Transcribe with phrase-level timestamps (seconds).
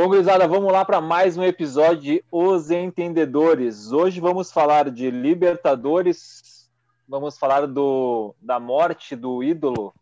[0.00, 3.92] Bom, gurizada, vamos lá para mais um episódio de Os Entendedores.
[3.92, 6.70] Hoje vamos falar de Libertadores,
[7.06, 9.94] vamos falar do, da morte do ídolo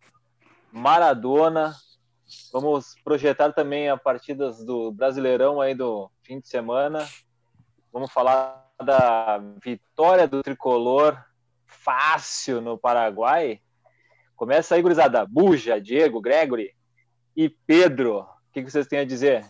[0.71, 1.75] Maradona,
[2.53, 7.05] vamos projetar também as partidas do Brasileirão aí do fim de semana,
[7.93, 11.21] vamos falar da vitória do Tricolor
[11.67, 13.61] fácil no Paraguai.
[14.37, 15.27] Começa aí, gurizada.
[15.27, 16.73] Buja, Diego, Gregory
[17.37, 18.21] e Pedro.
[18.21, 19.45] O que vocês têm a dizer?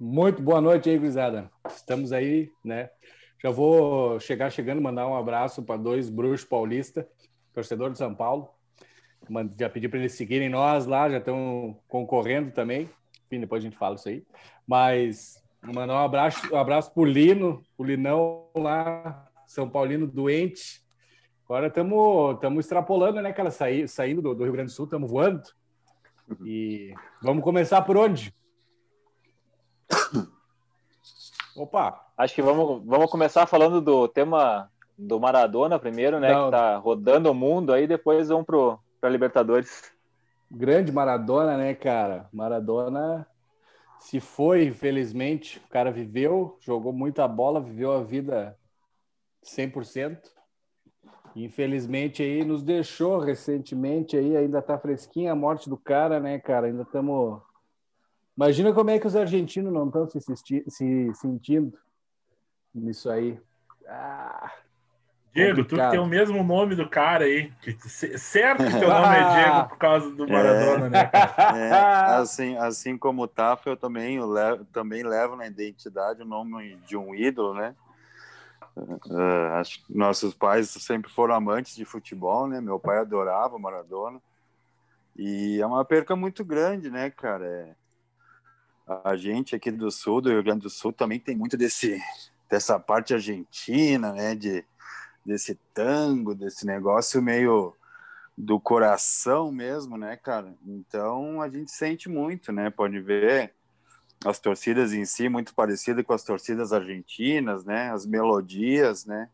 [0.00, 1.50] Muito boa noite aí, gurizada.
[1.68, 2.88] Estamos aí, né?
[3.42, 7.04] Já vou chegar chegando, mandar um abraço para dois bruxos paulistas,
[7.52, 8.48] torcedor de São Paulo.
[9.58, 12.88] Já pedi para eles seguirem nós lá, já estão concorrendo também.
[13.26, 14.22] Enfim, depois a gente fala isso aí.
[14.64, 20.80] Mas mandar um abraço, um abraço pro Lino, o Linão lá, São Paulino doente.
[21.44, 23.50] Agora estamos extrapolando, né, cara?
[23.50, 25.42] Saí, saindo do, do Rio Grande do Sul, estamos voando.
[26.44, 28.32] E vamos começar por onde?
[31.56, 32.06] Opa!
[32.16, 36.32] Acho que vamos, vamos começar falando do tema do Maradona primeiro, né?
[36.32, 36.46] Não.
[36.46, 38.46] Que tá rodando o mundo, aí depois vamos
[39.00, 39.92] para Libertadores.
[40.50, 42.28] Grande Maradona, né, cara?
[42.32, 43.26] Maradona
[44.00, 45.58] se foi, infelizmente.
[45.58, 48.56] O cara viveu, jogou muita bola, viveu a vida
[49.44, 50.18] 100%.
[51.36, 56.66] Infelizmente aí nos deixou recentemente aí, ainda tá fresquinha a morte do cara, né, cara?
[56.66, 57.40] Ainda estamos
[58.38, 61.76] Imagina como é que os argentinos não estão se, se, sentindo
[62.72, 63.36] nisso aí.
[63.84, 64.52] Ah,
[65.34, 65.66] Diego, complicado.
[65.66, 67.50] tu que tem o mesmo nome do cara aí.
[67.60, 67.72] Que,
[68.16, 71.10] certo que teu nome é Diego por causa do Maradona, é, né?
[71.68, 71.72] É,
[72.14, 76.76] assim, assim como o Tafa, eu também, eu levo, também levo na identidade o nome
[76.86, 77.74] de um ídolo, né?
[78.76, 82.60] Uh, acho que nossos pais sempre foram amantes de futebol, né?
[82.60, 84.22] Meu pai adorava o Maradona.
[85.16, 87.44] E é uma perca muito grande, né, cara?
[87.44, 87.74] É,
[89.04, 92.00] a gente aqui do sul, do Rio Grande do Sul, também tem muito desse
[92.48, 94.64] dessa parte argentina, né, de
[95.24, 97.76] desse tango, desse negócio meio
[98.36, 100.54] do coração mesmo, né, cara?
[100.66, 102.70] Então a gente sente muito, né?
[102.70, 103.52] Pode ver
[104.24, 107.90] as torcidas em si muito parecidas com as torcidas argentinas, né?
[107.90, 109.28] As melodias, né?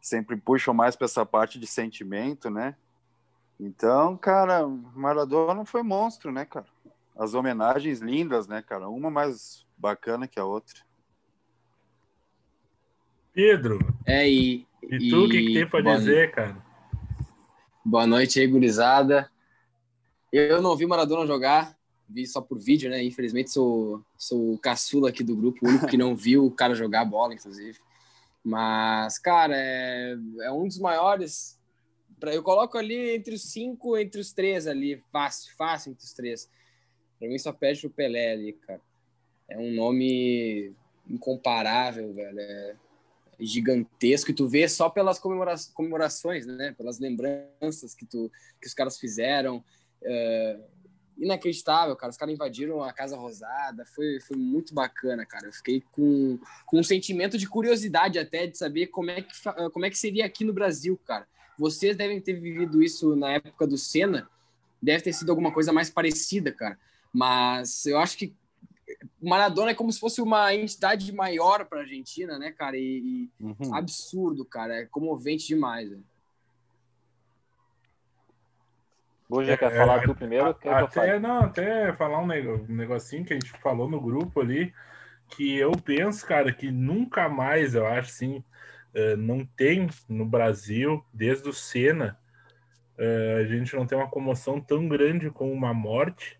[0.00, 2.76] Sempre puxam mais para essa parte de sentimento, né?
[3.58, 6.66] Então, cara, Maradona foi monstro, né, cara?
[7.20, 8.88] As homenagens lindas, né, cara?
[8.88, 10.80] Uma mais bacana que a outra.
[13.30, 13.78] Pedro.
[14.06, 14.66] É, e.
[14.82, 16.56] E tu, o que, que, tem para dizer, cara?
[17.84, 19.30] Boa noite aí, gurizada.
[20.32, 21.76] Eu não vi Maradona jogar,
[22.08, 23.04] vi só por vídeo, né?
[23.04, 26.74] Infelizmente sou, sou o caçula aqui do grupo, o único que não viu o cara
[26.74, 27.78] jogar bola, inclusive.
[28.42, 31.60] Mas, cara, é, é um dos maiores.
[32.22, 36.48] Eu coloco ali entre os cinco, entre os três ali, fácil, fácil entre os três.
[37.20, 38.80] Pra mim só pede pro Pelé ali, cara.
[39.46, 40.72] É um nome
[41.06, 42.40] incomparável, velho.
[42.40, 42.74] É
[43.38, 46.74] gigantesco e tu vê só pelas comemora comemorações, né?
[46.76, 48.30] Pelas lembranças que, tu,
[48.60, 49.62] que os caras fizeram.
[50.02, 50.58] É...
[51.18, 52.10] Inacreditável, cara.
[52.10, 53.84] Os caras invadiram a Casa Rosada.
[53.84, 55.46] Foi, foi muito bacana, cara.
[55.46, 59.34] Eu fiquei com, com um sentimento de curiosidade até de saber como é, que,
[59.70, 61.28] como é que seria aqui no Brasil, cara.
[61.58, 64.26] Vocês devem ter vivido isso na época do Senna.
[64.80, 66.78] Deve ter sido alguma coisa mais parecida, cara.
[67.12, 68.34] Mas eu acho que
[69.20, 72.76] Maradona é como se fosse uma entidade maior para a Argentina, né, cara?
[72.76, 73.74] E, e uhum.
[73.74, 74.82] absurdo, cara.
[74.82, 75.90] É comovente demais.
[75.90, 75.98] Né?
[79.28, 80.54] Hoje é, quer falar tu primeiro?
[80.54, 84.72] Quer até, não, até falar um negocinho que a gente falou no grupo ali,
[85.28, 88.44] que eu penso, cara, que nunca mais, eu acho, assim,
[89.18, 92.18] não tem no Brasil, desde o Senna,
[92.98, 96.39] eh, a gente não tem uma comoção tão grande com uma morte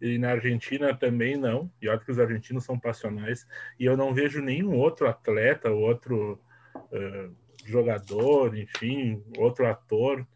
[0.00, 1.70] e na Argentina também não.
[1.80, 3.46] E olha que os argentinos são passionais.
[3.78, 6.40] E eu não vejo nenhum outro atleta, outro
[6.74, 7.34] uh,
[7.64, 10.26] jogador, enfim, outro ator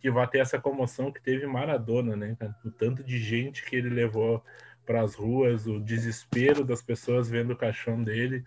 [0.00, 2.36] que vá ter essa comoção que teve Maradona, né?
[2.64, 4.44] O tanto de gente que ele levou
[4.84, 8.44] para as ruas, o desespero das pessoas vendo o caixão dele,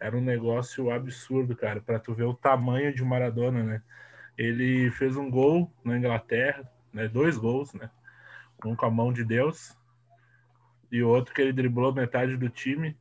[0.00, 3.82] era um negócio absurdo, cara, para tu ver o tamanho de Maradona, né?
[4.38, 7.08] Ele fez um gol na Inglaterra, né?
[7.08, 7.90] Dois gols, né?
[8.64, 9.76] Um com a mão de Deus
[10.92, 12.96] e outro que ele driblou metade do time.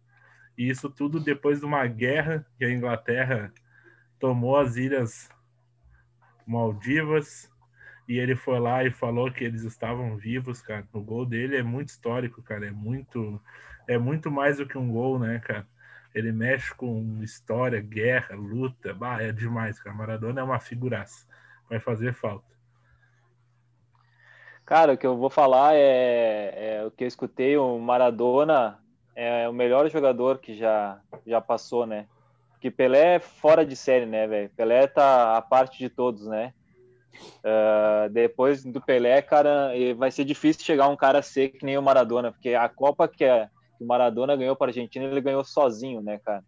[0.58, 3.54] E isso tudo depois de uma guerra que a Inglaterra
[4.18, 5.30] tomou as ilhas
[6.48, 7.52] Maldivas
[8.08, 10.88] e ele foi lá e falou que eles estavam vivos, cara.
[10.94, 12.68] O gol dele é muito histórico, cara.
[12.68, 13.42] É muito,
[13.88, 15.68] é muito mais do que um gol, né, cara?
[16.14, 18.94] Ele mexe com história, guerra, luta.
[18.94, 19.96] Bah, é demais, cara.
[19.96, 21.26] Maradona é uma figuraça.
[21.70, 22.52] Vai fazer falta.
[24.72, 28.80] Cara, o que eu vou falar é, é, o que eu escutei o Maradona
[29.14, 30.98] é o melhor jogador que já,
[31.28, 32.08] já passou, né?
[32.52, 34.50] Porque Pelé é fora de série, né, velho?
[34.56, 36.54] Pelé tá a parte de todos, né?
[37.44, 41.82] Uh, depois do Pelé, cara, vai ser difícil chegar um cara ser que nem o
[41.82, 45.44] Maradona, porque a Copa que, a, que o Maradona ganhou para a Argentina, ele ganhou
[45.44, 46.46] sozinho, né, cara?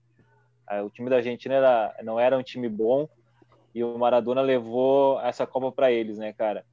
[0.71, 3.05] Uh, o time da Argentina era, não era um time bom
[3.75, 6.63] e o Maradona levou essa Copa para eles, né, cara?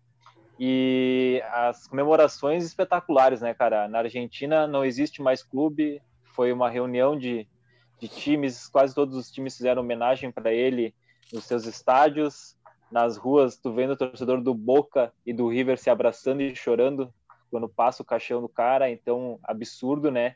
[0.62, 3.88] E as comemorações espetaculares, né, cara?
[3.88, 7.48] Na Argentina não existe mais clube, foi uma reunião de,
[7.98, 10.94] de times, quase todos os times fizeram homenagem para ele
[11.32, 12.58] nos seus estádios
[12.90, 17.10] nas ruas, tu vendo o torcedor do Boca e do River se abraçando e chorando
[17.50, 20.34] quando passa o caixão do cara, então absurdo, né?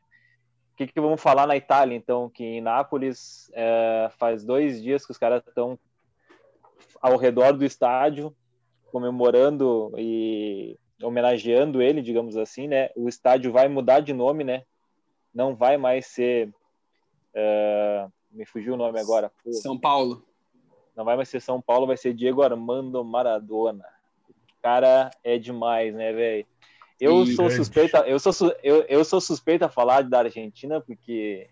[0.73, 2.31] O que, que vamos falar na Itália, então?
[2.31, 5.79] Que em Nápoles é, faz dois dias que os caras estão
[7.03, 8.35] ao redor do estádio
[8.95, 12.91] comemorando e homenageando ele, digamos assim, né?
[12.95, 14.63] O estádio vai mudar de nome, né?
[15.35, 16.49] Não vai mais ser.
[17.35, 19.33] Uh, me fugiu o nome agora.
[19.43, 19.53] Pô.
[19.53, 20.25] São Paulo.
[20.97, 23.85] Não vai mais ser São Paulo, vai ser Diego Armando Maradona.
[24.29, 26.47] O cara é demais, né, velho?
[27.01, 31.49] Eu sou suspeita, eu sou, eu, eu sou suspeita a falar da Argentina, porque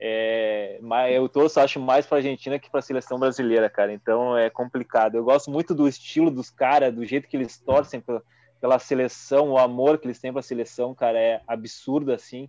[0.00, 3.92] é, mas eu torço, acho mais para a Argentina que para a seleção brasileira, cara.
[3.92, 5.16] Então é complicado.
[5.16, 8.22] Eu gosto muito do estilo dos caras, do jeito que eles torcem pela,
[8.60, 12.48] pela seleção, o amor que eles têm para a seleção, cara, é absurdo assim.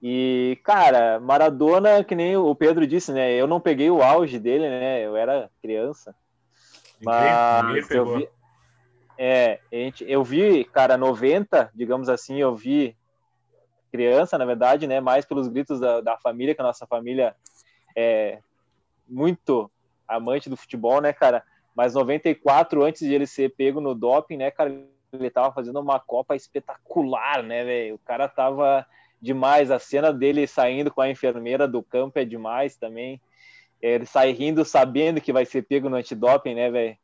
[0.00, 3.32] E, cara, Maradona, que nem o Pedro disse, né?
[3.32, 5.04] Eu não peguei o auge dele, né?
[5.04, 6.14] Eu era criança.
[7.00, 8.28] Mas eu vi.
[9.20, 9.58] É,
[10.02, 12.96] eu vi, cara, 90, digamos assim, eu vi
[13.90, 15.00] criança, na verdade, né?
[15.00, 17.34] Mais pelos gritos da, da família, que a nossa família
[17.96, 18.38] é
[19.08, 19.70] muito
[20.06, 21.42] amante do futebol, né, cara?
[21.74, 24.70] Mas 94, antes de ele ser pego no doping, né, cara,
[25.12, 27.94] ele tava fazendo uma Copa espetacular, né, velho?
[27.94, 28.86] O cara tava
[29.20, 29.70] demais.
[29.70, 33.20] A cena dele saindo com a enfermeira do campo é demais também.
[33.80, 36.96] Ele sai rindo sabendo que vai ser pego no antidoping, né, velho?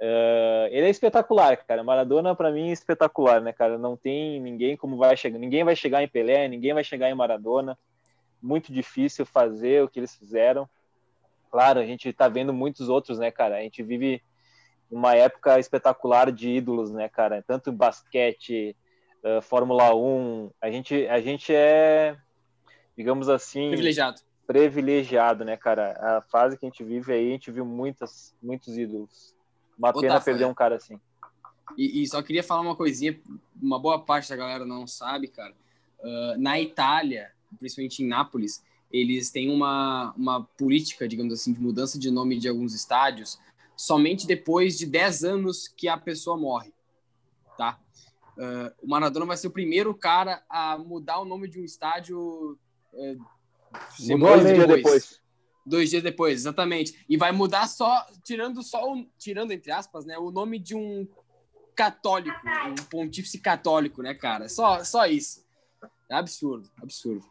[0.00, 1.84] Uh, ele é espetacular, cara.
[1.84, 3.78] Maradona para mim é espetacular, né, cara?
[3.78, 7.14] Não tem ninguém como vai chegar, ninguém vai chegar em Pelé, ninguém vai chegar em
[7.14, 7.78] Maradona.
[8.42, 10.68] Muito difícil fazer o que eles fizeram.
[11.50, 13.56] Claro, a gente tá vendo muitos outros, né, cara?
[13.56, 14.20] A gente vive
[14.90, 17.42] uma época espetacular de ídolos, né, cara?
[17.46, 18.76] Tanto basquete,
[19.22, 20.50] uh, Fórmula 1.
[20.60, 22.16] A gente, a gente é,
[22.96, 24.20] digamos assim, privilegiado.
[24.46, 25.96] Privilegiado, né, cara?
[26.00, 29.33] A fase que a gente vive aí, a gente viu muitas, muitos ídolos.
[29.78, 31.00] Uma Ô, pena perder um cara assim.
[31.76, 33.18] E, e, só queria falar uma coisinha,
[33.60, 35.54] uma boa parte da galera não sabe, cara.
[35.98, 38.62] Uh, na Itália, principalmente em Nápoles,
[38.92, 43.40] eles têm uma, uma política, digamos assim, de mudança de nome de alguns estádios
[43.76, 46.72] somente depois de 10 anos que a pessoa morre,
[47.56, 47.78] tá?
[48.36, 52.58] Uh, o Maradona vai ser o primeiro cara a mudar o nome de um estádio
[52.92, 53.24] uh,
[53.98, 55.20] dois dias depois.
[55.66, 57.04] Dois dias depois, exatamente.
[57.08, 61.08] E vai mudar só, tirando só, o, tirando entre aspas, né, o nome de um
[61.74, 62.38] católico,
[62.68, 64.48] um pontífice católico, né, cara?
[64.48, 65.44] Só, só isso.
[66.10, 67.24] É absurdo, absurdo.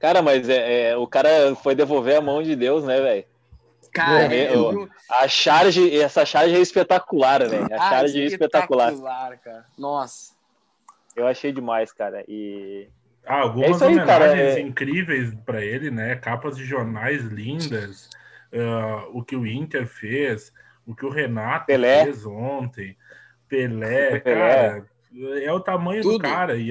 [0.00, 3.24] Cara, mas é, é, o cara foi devolver a mão de Deus, né, velho?
[3.92, 4.88] Cara, é, eu...
[5.08, 7.68] a charge, essa charge é espetacular, velho.
[7.72, 8.92] A ah, charge é espetacular.
[8.92, 9.66] espetacular cara.
[9.76, 10.32] Nossa.
[11.14, 12.24] Eu achei demais, cara.
[12.26, 12.88] E
[13.26, 14.60] ah, algumas é aí, homenagens cara, é...
[14.60, 16.16] incríveis para ele, né?
[16.16, 18.10] Capas de jornais lindas,
[18.52, 20.52] uh, o que o Inter fez,
[20.86, 22.04] o que o Renato Pelé.
[22.04, 22.96] fez ontem,
[23.48, 24.20] Pelé, Pelé.
[24.20, 24.86] cara,
[25.42, 26.18] é o tamanho Tudo.
[26.18, 26.56] do cara.
[26.56, 26.70] E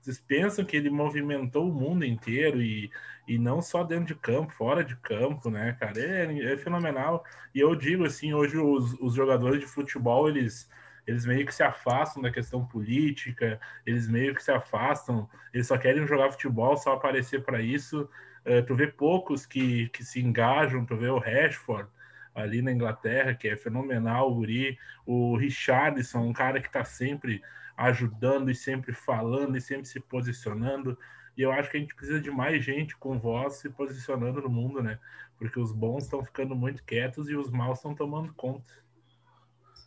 [0.00, 2.90] vocês pensam que ele movimentou o mundo inteiro e
[3.28, 6.00] e não só dentro de campo, fora de campo, né, cara?
[6.00, 7.22] É, é fenomenal.
[7.54, 10.66] E eu digo assim, hoje os, os jogadores de futebol, eles,
[11.08, 15.78] eles meio que se afastam da questão política, eles meio que se afastam, eles só
[15.78, 18.06] querem jogar futebol, só aparecer para isso.
[18.44, 21.88] Uh, tu vê poucos que, que se engajam, tu vê o Rashford
[22.34, 27.40] ali na Inglaterra, que é fenomenal, o Uri, o Richardson, um cara que está sempre
[27.74, 30.98] ajudando e sempre falando e sempre se posicionando.
[31.38, 34.50] E eu acho que a gente precisa de mais gente com voz se posicionando no
[34.50, 34.98] mundo, né?
[35.38, 38.70] Porque os bons estão ficando muito quietos e os maus estão tomando conta.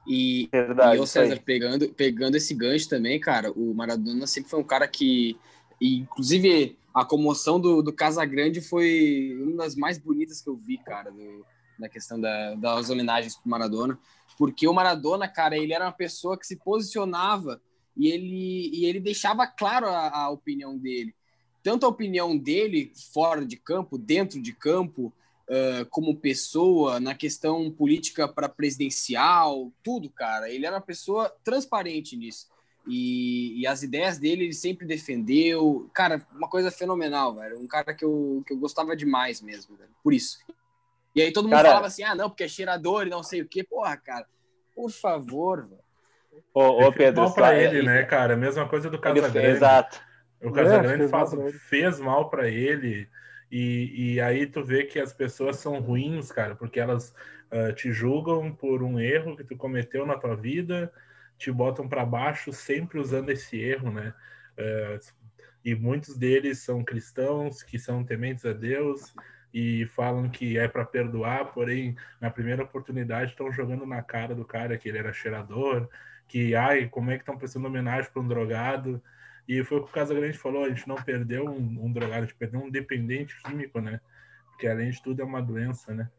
[0.08, 4.60] E, Verdade, e o César, pegando, pegando esse gancho também, cara, o Maradona sempre foi
[4.60, 5.38] um cara que,
[5.79, 11.12] inclusive, a comoção do, do Casagrande foi uma das mais bonitas que eu vi, cara,
[11.12, 11.46] do,
[11.77, 13.98] na questão da, das homenagens pro Maradona,
[14.38, 17.62] porque o Maradona, cara, ele era uma pessoa que se posicionava
[17.96, 21.13] e ele, e ele deixava claro a, a opinião dele.
[21.62, 25.13] Tanto a opinião dele fora de campo, dentro de campo,
[25.51, 30.50] uh, como pessoa, na questão política para presidencial, tudo, cara.
[30.50, 32.50] Ele era uma pessoa transparente nisso.
[32.88, 35.88] E, e, as ideias dele ele sempre defendeu.
[35.93, 37.60] Cara, uma coisa fenomenal, velho.
[37.60, 39.91] Um cara que eu, que eu gostava demais mesmo, velho.
[40.03, 40.39] Por isso.
[41.13, 41.67] E aí todo mundo cara...
[41.67, 43.63] falava assim: ah, não, porque é cheirador e não sei o quê.
[43.63, 44.25] Porra, cara,
[44.74, 45.81] por favor, velho.
[46.53, 48.36] Ô, ô Pedro, mal pra ele, né, cara?
[48.36, 49.58] Mesma coisa do Casagrande.
[49.58, 50.01] Exato.
[50.41, 51.31] O Casagrande é, faz,
[51.70, 53.08] fez mal para ele.
[53.51, 57.13] E, e aí tu vê que as pessoas são ruins, cara, porque elas
[57.51, 60.91] uh, te julgam por um erro que tu cometeu na tua vida,
[61.38, 64.13] te botam para baixo sempre usando esse erro, né?
[64.58, 65.00] Uh,
[65.65, 69.13] e muitos deles são cristãos que são tementes a Deus
[69.53, 74.46] e falam que é para perdoar, porém na primeira oportunidade estão jogando na cara do
[74.46, 75.89] cara que ele era cheirador,
[76.27, 79.03] que ai como é que estão prestando homenagem para um drogado
[79.48, 82.25] e foi o que o Casagrande falou, a gente não perdeu um, um drogado, a
[82.25, 84.00] gente perdeu um dependente químico, né?
[84.50, 86.10] Porque além de tudo é uma doença, né?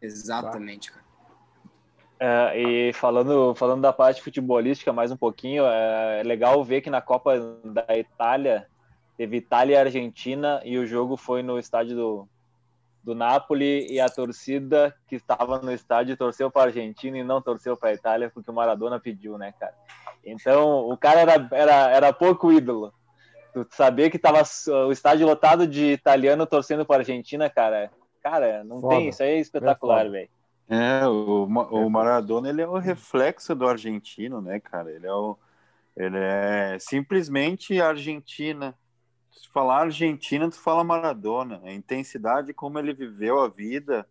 [0.00, 1.02] Exatamente, cara.
[2.20, 7.00] É, e falando, falando da parte futebolística mais um pouquinho, é legal ver que na
[7.00, 8.68] Copa da Itália
[9.16, 12.28] teve Itália e Argentina e o jogo foi no estádio do,
[13.02, 17.42] do Napoli e a torcida que estava no estádio torceu para a Argentina e não
[17.42, 19.74] torceu para a Itália porque o Maradona pediu, né, cara?
[20.24, 22.92] Então o cara era, era, era pouco ídolo.
[23.52, 24.42] Tu saber que tava
[24.86, 27.90] o estádio lotado de italiano torcendo para a Argentina, cara,
[28.22, 28.96] cara, não foda.
[28.96, 30.28] tem, isso aí é espetacular, velho.
[30.70, 34.90] É, o, o Maradona ele é o reflexo do argentino, né, cara?
[34.90, 35.36] Ele é o
[35.94, 38.74] ele é simplesmente Argentina
[39.32, 41.60] se falar Argentina, tu fala Maradona.
[41.64, 44.06] A intensidade como ele viveu a vida,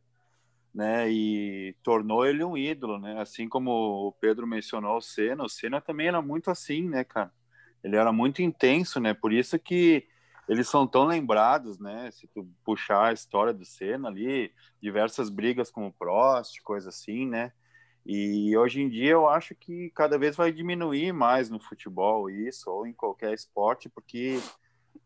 [0.74, 1.10] né?
[1.10, 3.20] E tornou ele um ídolo, né?
[3.22, 3.72] Assim como
[4.08, 7.32] o Pedro mencionou o Senna, o Senna também era muito assim, né, cara?
[7.84, 9.14] Ele era muito intenso, né?
[9.14, 10.08] Por isso que
[10.50, 12.10] eles são tão lembrados, né?
[12.12, 14.52] Se tu puxar a história do Senna ali,
[14.82, 17.52] diversas brigas com o Prost, coisa assim, né?
[18.06, 22.70] E hoje em dia eu acho que cada vez vai diminuir mais no futebol isso,
[22.70, 24.40] ou em qualquer esporte, porque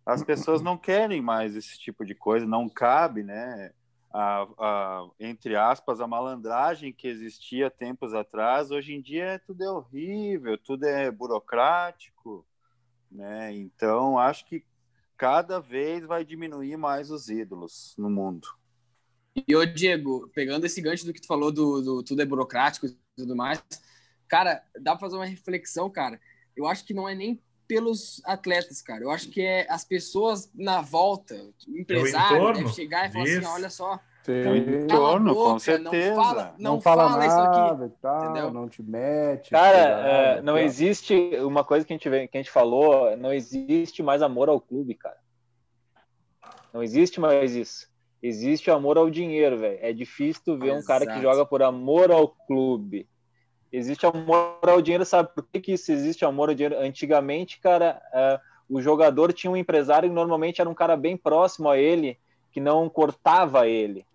[0.05, 3.71] as pessoas não querem mais esse tipo de coisa, não cabe, né?
[4.13, 9.69] A, a, entre aspas, a malandragem que existia tempos atrás, hoje em dia tudo é
[9.69, 12.45] horrível, tudo é burocrático,
[13.11, 13.53] né?
[13.53, 14.63] Então, acho que
[15.17, 18.47] cada vez vai diminuir mais os ídolos no mundo.
[19.47, 22.85] E, ô Diego, pegando esse gancho do que tu falou do, do tudo é burocrático
[22.85, 23.61] e tudo mais,
[24.27, 26.21] cara, dá pra fazer uma reflexão, cara.
[26.55, 29.03] Eu acho que não é nem pelos atletas, cara.
[29.03, 31.35] Eu acho que é as pessoas na volta,
[31.67, 36.09] o empresário o deve chegar e falar assim, olha só, o entorno, boca, com certeza.
[36.09, 37.95] Não fala, não, não fala, fala isso aqui.
[38.01, 38.51] Tal, entendeu?
[38.51, 39.51] Não te mete.
[39.51, 44.01] Cara, é, não existe uma coisa que a, gente, que a gente falou, não existe
[44.01, 45.17] mais amor ao clube, cara.
[46.73, 47.87] Não existe mais isso.
[48.21, 49.77] Existe amor ao dinheiro, velho.
[49.81, 50.81] É difícil tu ver Exato.
[50.81, 53.07] um cara que joga por amor ao clube.
[53.75, 56.79] Existe amor ao dinheiro, sabe por que, que isso existe amor ao dinheiro?
[56.79, 61.69] Antigamente, cara, uh, o jogador tinha um empresário que normalmente era um cara bem próximo
[61.69, 62.17] a ele,
[62.53, 64.05] que não cortava ele,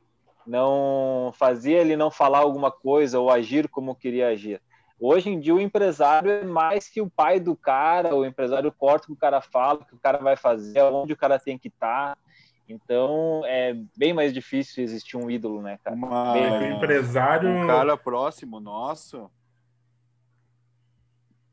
[0.47, 4.63] não fazia ele não falar alguma coisa ou agir como queria agir.
[4.99, 9.05] Hoje em dia, o empresário é mais que o pai do cara, o empresário corta
[9.05, 11.59] o que o cara fala, o que o cara vai fazer, onde o cara tem
[11.59, 12.17] que estar.
[12.17, 12.19] Tá.
[12.67, 15.95] Então é bem mais difícil existir um ídolo, né, cara?
[15.95, 16.33] Uma...
[16.33, 16.73] Bem...
[16.73, 17.51] empresário.
[17.51, 19.31] Um cara próximo nosso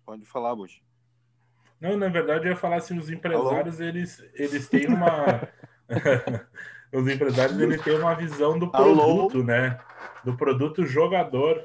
[0.08, 0.82] Pode falar, Bush.
[1.82, 5.50] Não, na verdade eu ia falar assim, os empresários, eles, eles têm uma...
[6.94, 9.44] os empresários, eles têm uma visão do produto, Alô?
[9.44, 9.78] né?
[10.24, 11.62] Do produto jogador,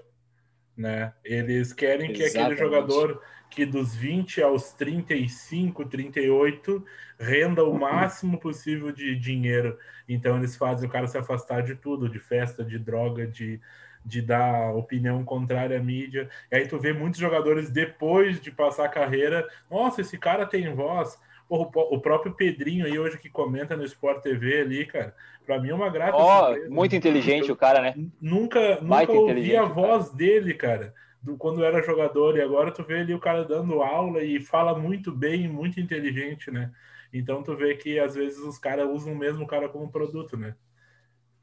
[0.76, 1.14] né?
[1.25, 2.32] Eles querem Exatamente.
[2.32, 6.84] que aquele jogador que dos 20 aos 35, 38
[7.20, 9.78] renda o máximo possível de dinheiro.
[10.08, 13.61] Então eles fazem o cara se afastar de tudo, de festa, de droga, de
[14.04, 16.28] de dar opinião contrária à mídia.
[16.50, 20.75] E aí tu vê muitos jogadores depois de passar a carreira, nossa, esse cara tem
[20.75, 21.18] voz.
[21.49, 25.68] Porra, o próprio Pedrinho aí hoje que comenta no Sport TV ali, cara, para mim
[25.68, 27.94] é uma grata oh, Muito inteligente eu, o cara, né?
[28.21, 30.16] Nunca, nunca ouvi a voz cara.
[30.16, 34.23] dele, cara, do, quando era jogador, e agora tu vê ali o cara dando aula
[34.23, 36.71] e fala muito bem, muito inteligente, né?
[37.12, 40.54] Então tu vê que às vezes os caras usam mesmo o cara como produto, né?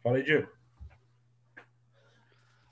[0.02, 0.48] Fala aí, Diego.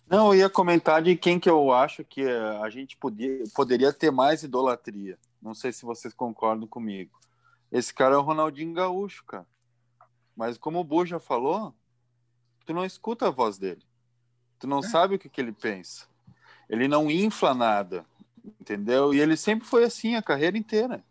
[0.10, 4.10] Não, eu ia comentar de quem que eu acho que a gente podia, poderia ter
[4.10, 5.18] mais idolatria.
[5.42, 7.20] Não sei se vocês concordam comigo.
[7.70, 9.46] Esse cara é o Ronaldinho Gaúcho, cara.
[10.36, 11.76] Mas como o Bu já falou,
[12.66, 13.82] tu não escuta a voz dele.
[14.60, 14.84] Tu não é.
[14.84, 16.08] sabe o que, que ele pensa.
[16.70, 18.06] Ele não infla nada,
[18.62, 19.14] entendeu?
[19.14, 21.04] E ele sempre foi assim a carreira inteira.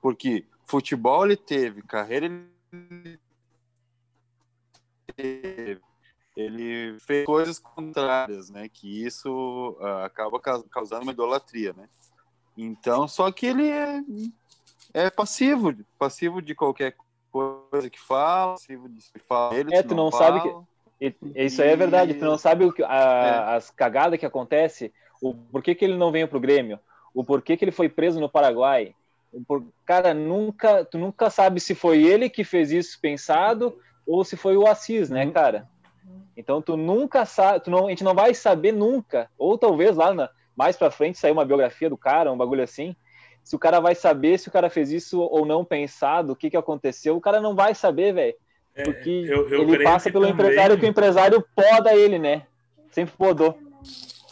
[0.00, 3.18] Porque futebol ele teve, carreira ele
[5.16, 5.80] teve,
[6.36, 8.68] ele fez coisas contrárias, né?
[8.68, 11.88] Que isso uh, acaba causando uma idolatria, né?
[12.56, 14.00] Então, só que ele é,
[14.92, 16.94] é passivo, passivo de qualquer
[17.30, 20.54] coisa que fala, passivo de se fala ele, É, tu não, sabe que.
[21.00, 24.92] e- Isso aí é verdade, tu não sabe o que, a- as cagadas que acontece,
[25.22, 26.78] o porquê que ele não veio pro Grêmio,
[27.14, 28.94] o porquê que ele foi preso no Paraguai.
[29.46, 34.36] Por- Cara, nunca, tu nunca sabe se foi ele que fez isso pensado ou se
[34.36, 35.32] foi o Assis, né, Uhum.
[35.32, 35.68] cara?
[36.40, 40.12] Então tu nunca sabe, tu não, a gente não vai saber nunca, ou talvez lá
[40.14, 42.96] na- mais pra frente sair uma biografia do cara, um bagulho assim,
[43.44, 46.50] se o cara vai saber se o cara fez isso ou não pensado, o que
[46.50, 48.34] que aconteceu, o cara não vai saber, velho.
[48.74, 51.94] É, Porque eu- eu ele creio passa que pelo também- empresário que o empresário poda
[51.94, 52.46] ele, né?
[52.90, 53.58] Sempre podou.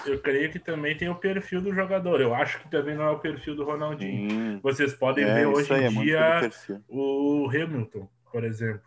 [0.07, 2.21] Eu creio que também tem o perfil do jogador.
[2.21, 4.31] Eu acho que também não é o perfil do Ronaldinho.
[4.31, 4.61] Sim.
[4.63, 6.51] Vocês podem É, ver hoje aí, em é dia
[6.89, 8.83] o Hamilton, por exemplo,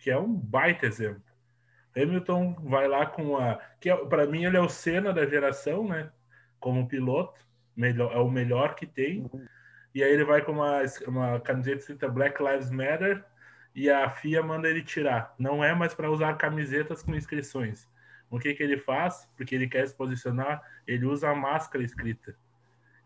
[0.00, 1.22] que é um baita exemplo.
[2.02, 3.58] Hamilton vai lá com a.
[3.80, 6.10] que para mim ele é o Senna da geração, né?
[6.60, 7.40] Como piloto,
[7.76, 9.30] melhor, é o melhor que tem.
[9.94, 13.24] E aí ele vai com uma, uma camiseta escrita Black Lives Matter
[13.74, 15.34] e a FIA manda ele tirar.
[15.38, 17.88] Não é mais para usar camisetas com inscrições.
[18.30, 19.28] O que, que ele faz?
[19.36, 22.36] Porque ele quer se posicionar, ele usa a máscara escrita.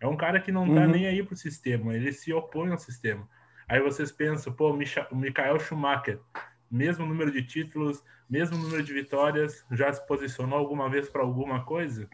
[0.01, 0.89] É um cara que não tá Uhum.
[0.89, 3.29] nem aí pro sistema, ele se opõe ao sistema.
[3.69, 6.19] Aí vocês pensam, pô, o Micha- o Michael Schumacher,
[6.73, 11.65] mesmo número de títulos, mesmo número de vitórias, já se posicionou alguma vez para alguma
[11.65, 12.09] coisa?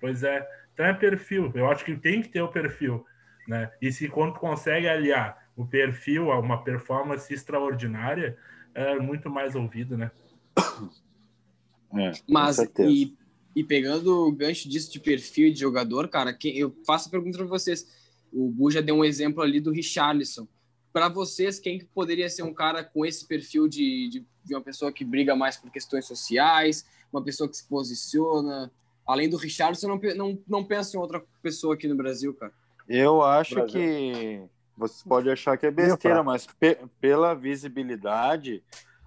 [0.00, 1.52] Pois é, então é perfil.
[1.54, 3.04] Eu acho que tem que ter o perfil,
[3.46, 3.70] né?
[3.82, 8.38] E se quando consegue aliar o perfil a uma performance extraordinária,
[8.74, 10.10] é muito mais ouvido, né?
[11.94, 13.16] É, Mas, e,
[13.54, 17.38] e pegando o gancho disso de perfil de jogador, cara, quem, eu faço a pergunta
[17.38, 17.86] para vocês.
[18.32, 20.46] O Bu já deu um exemplo ali do Richarlison.
[20.98, 24.60] Para vocês, quem que poderia ser um cara com esse perfil de, de, de uma
[24.60, 28.68] pessoa que briga mais por questões sociais, uma pessoa que se posiciona?
[29.06, 32.52] Além do Richarlison, eu não, não, não penso em outra pessoa aqui no Brasil, cara.
[32.88, 33.80] Eu acho Brasil.
[33.80, 34.42] que
[34.76, 38.60] você pode achar que é besteira, mas pe- pela visibilidade,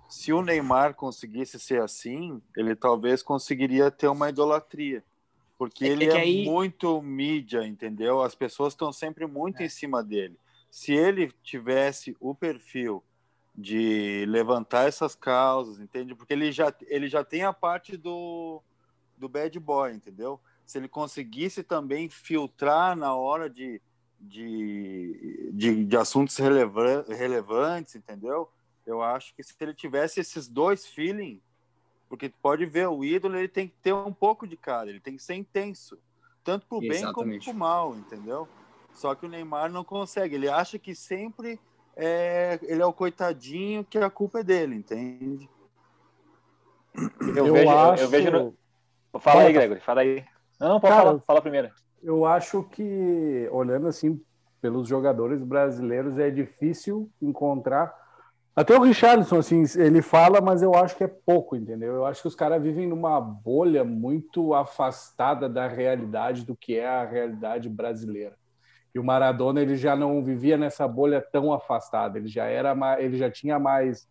[0.07, 5.03] se o Neymar conseguisse ser assim, ele talvez conseguiria ter uma idolatria.
[5.57, 8.21] Porque É que- ele é é aí- muito mídia, entendeu?
[8.21, 10.37] As pessoas estão sempre muito em cima dele.
[10.71, 13.03] Se ele tivesse o perfil
[13.53, 16.15] de levantar essas causas, entende?
[16.15, 18.63] Porque ele já, ele já tem a parte do,
[19.17, 20.39] do bad boy, entendeu?
[20.65, 23.81] Se ele conseguisse também filtrar na hora de,
[24.17, 28.49] de, de, de assuntos relevan- relevantes, entendeu?
[28.85, 31.41] Eu acho que se ele tivesse esses dois feeling,
[32.07, 35.01] porque tu pode ver, o ídolo ele tem que ter um pouco de cara, ele
[35.01, 35.99] tem que ser intenso,
[36.45, 37.45] tanto pro bem como Exatamente.
[37.45, 38.47] pro mal, entendeu?
[38.93, 41.59] Só que o Neymar não consegue, ele acha que sempre
[41.95, 45.49] é, ele é o coitadinho que a culpa é dele, entende?
[47.35, 48.31] Eu, Eu vejo, eu- acho- eu vejo.
[48.31, 48.55] no-
[49.13, 49.53] Fala Fala, aí.
[49.53, 50.23] Gregory, fala aí.
[50.59, 51.69] Não, não, pode Cara, falar, fala primeiro.
[52.01, 54.21] Eu acho que, olhando assim
[54.61, 57.93] pelos jogadores brasileiros, é difícil encontrar.
[58.55, 61.93] Até o Richarlison, assim, ele fala, mas eu acho que é pouco, entendeu?
[61.95, 66.87] Eu acho que os caras vivem numa bolha muito afastada da realidade do que é
[66.87, 68.37] a realidade brasileira.
[68.93, 73.03] E o Maradona, ele já não vivia nessa bolha tão afastada, ele já era mais,
[73.03, 74.07] ele já tinha mais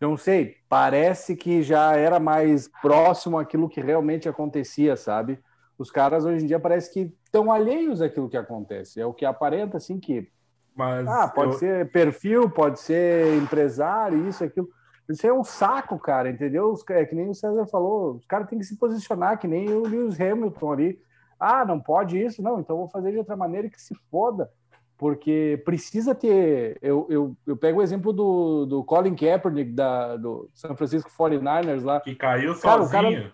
[0.00, 5.38] não sei, parece que já era mais próximo àquilo que realmente acontecia, sabe?
[5.78, 9.00] Os caras hoje em dia parece que estão alheios àquilo que acontece.
[9.00, 10.28] É o que aparenta, assim, que
[10.74, 14.68] Mas ah, pode eu- ser perfil, pode ser empresário, isso, aquilo.
[15.08, 16.74] Isso é um saco, cara, entendeu?
[16.90, 19.82] É que nem o César falou, os caras têm que se posicionar, que nem o
[19.86, 20.98] Lewis Hamilton ali.
[21.44, 22.42] Ah, não pode isso?
[22.42, 24.50] Não, então vou fazer de outra maneira que se foda.
[24.96, 26.78] Porque precisa ter.
[26.80, 31.82] Eu, eu, eu pego o exemplo do, do Colin Kaepernick, da, do San Francisco 49ers
[31.84, 32.00] lá.
[32.00, 32.90] que caiu Cara, o sozinho.
[33.22, 33.32] cara-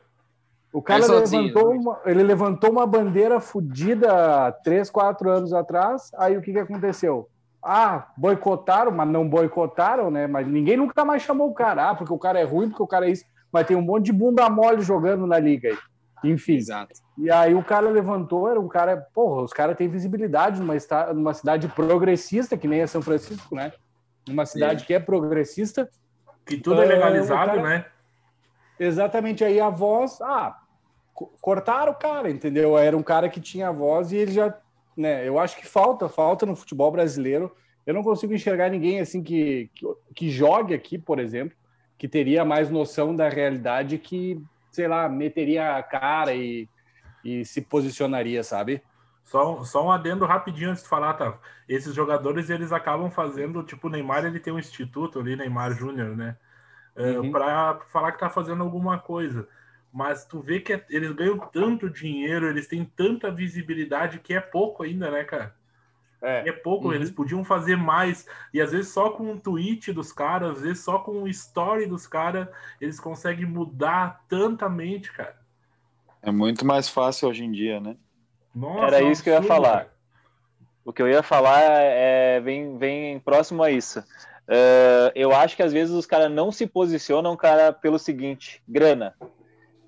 [0.73, 1.79] O cara sozinho, levantou, né?
[1.81, 6.11] uma, ele levantou uma bandeira fodida há três, quatro anos atrás.
[6.17, 7.29] Aí o que, que aconteceu?
[7.63, 10.27] Ah, boicotaram, mas não boicotaram, né?
[10.27, 11.91] Mas ninguém nunca mais chamou o cara.
[11.91, 13.25] Ah, porque o cara é ruim, porque o cara é isso.
[13.53, 15.79] Mas tem um monte de bunda mole jogando na liga aí.
[16.23, 16.57] Enfim.
[16.57, 17.01] Exato.
[17.17, 18.97] E aí o cara levantou, era um cara.
[19.15, 20.75] Porra, os caras têm visibilidade numa,
[21.15, 23.73] numa cidade progressista, que nem é São Francisco, né?
[24.29, 25.89] Uma cidade que é progressista.
[26.47, 27.85] Que tudo é Ah, legalizado, cara- né?
[28.79, 30.57] Exatamente aí a voz, ah,
[31.13, 32.79] co- cortaram o cara, entendeu?
[32.79, 34.55] Era um cara que tinha voz e ele já,
[34.97, 35.27] né?
[35.27, 37.55] Eu acho que falta, falta no futebol brasileiro.
[37.87, 41.57] Eu não consigo enxergar ninguém assim que, que, que jogue aqui, por exemplo,
[41.99, 46.69] que teria mais noção da realidade que, sei lá, meteria a cara e,
[47.25, 48.83] e se posicionaria, sabe?
[49.25, 51.39] Só, só um adendo rapidinho antes de falar, tá?
[51.69, 56.17] Esses jogadores, eles acabam fazendo, tipo, o Neymar, ele tem um instituto ali, Neymar Júnior,
[56.17, 56.37] né?
[56.97, 57.31] É, Uhum.
[57.31, 59.49] Pra falar que tá fazendo alguma coisa.
[59.93, 64.41] mas tu vê que é- eles ganham tanto dinheiro, eles têm tanta visibilidade que é
[64.41, 65.57] pouco ainda, né, cara?
[66.23, 66.49] É.
[66.49, 66.95] É pouco, Uhum.
[66.95, 68.27] eles podiam fazer mais.
[68.53, 71.87] E às vezes só com um tweet dos caras, às vezes só com um story
[71.87, 72.47] dos caras,
[72.81, 75.39] eles conseguem mudar tanta mente, cara.
[76.23, 77.97] É muito mais fácil hoje em dia, né?
[78.55, 79.87] Nossa, Era é isso que eu ia falar.
[80.85, 84.03] O que eu ia falar é, vem, vem próximo a isso.
[84.47, 89.15] É, eu acho que às vezes os caras não se posicionam, cara, pelo seguinte: grana.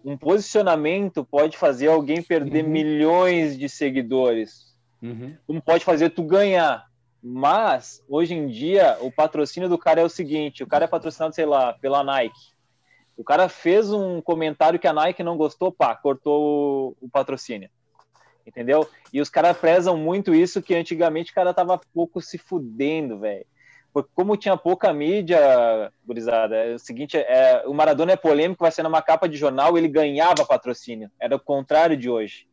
[0.05, 2.71] Um posicionamento pode fazer alguém perder Uhum.
[2.71, 4.72] milhões de seguidores,
[5.03, 5.37] Uhum.
[5.47, 6.87] como pode fazer tu ganhar.
[7.23, 11.35] Mas, hoje em dia, o patrocínio do cara é o seguinte: o cara é patrocinado,
[11.35, 12.53] sei lá, pela Nike.
[13.17, 17.71] O cara fez um comentário que a Nike não gostou, pá, cortou o, patrocínio.
[18.45, 18.88] Entendeu?
[19.12, 23.47] E os caras prezam muito isso, que antigamente o cara tava pouco se fudendo, velho.
[23.93, 28.73] Porque como tinha pouca mídia, gurizada, é o seguinte, é, o Maradona é polêmico, vai
[28.73, 31.11] ser numa capa de jornal, ele ganhava patrocínio.
[31.21, 32.49] Era o contrário de hoje.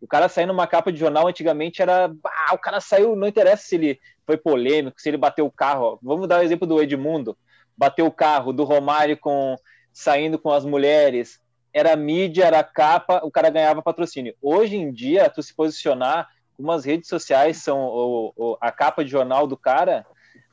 [0.00, 2.08] O cara sair numa capa de jornal antigamente era.
[2.08, 5.98] bah, o cara saiu, não interessa se ele foi polêmico, se ele bateu o carro.
[6.02, 7.36] Vamos dar o exemplo do Edmundo.
[7.76, 9.56] Bateu o carro, do Romário com
[9.92, 11.40] saindo com as mulheres.
[11.72, 14.34] Era mídia, era capa, o cara ganhava patrocínio.
[14.40, 19.04] Hoje em dia, tu se posicionar, como as redes sociais são o, o- a capa
[19.04, 20.04] de jornal do cara,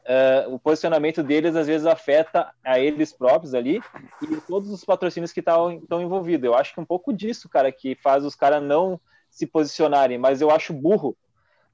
[0.06, 3.82] eh, o posicionamento deles às vezes afeta a eles próprios ali
[4.22, 6.46] e todos os patrocínios que estão envolvidos.
[6.46, 10.42] Eu acho que um pouco disso, cara, que faz os caras não se posicionarem, mas
[10.42, 11.16] eu acho burro,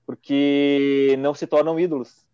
[0.05, 2.25] porque não se tornam ídolos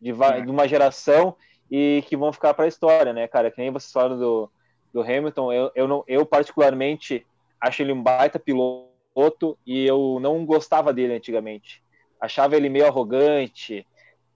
[0.00, 1.36] de, va- de uma geração
[1.70, 3.50] e que vão ficar para a história, né, cara?
[3.50, 4.50] Que nem vocês falaram do,
[4.92, 7.26] do Hamilton, eu, eu, não, eu particularmente
[7.60, 11.82] acho ele um baita piloto e eu não gostava dele antigamente.
[12.20, 13.86] Achava ele meio arrogante,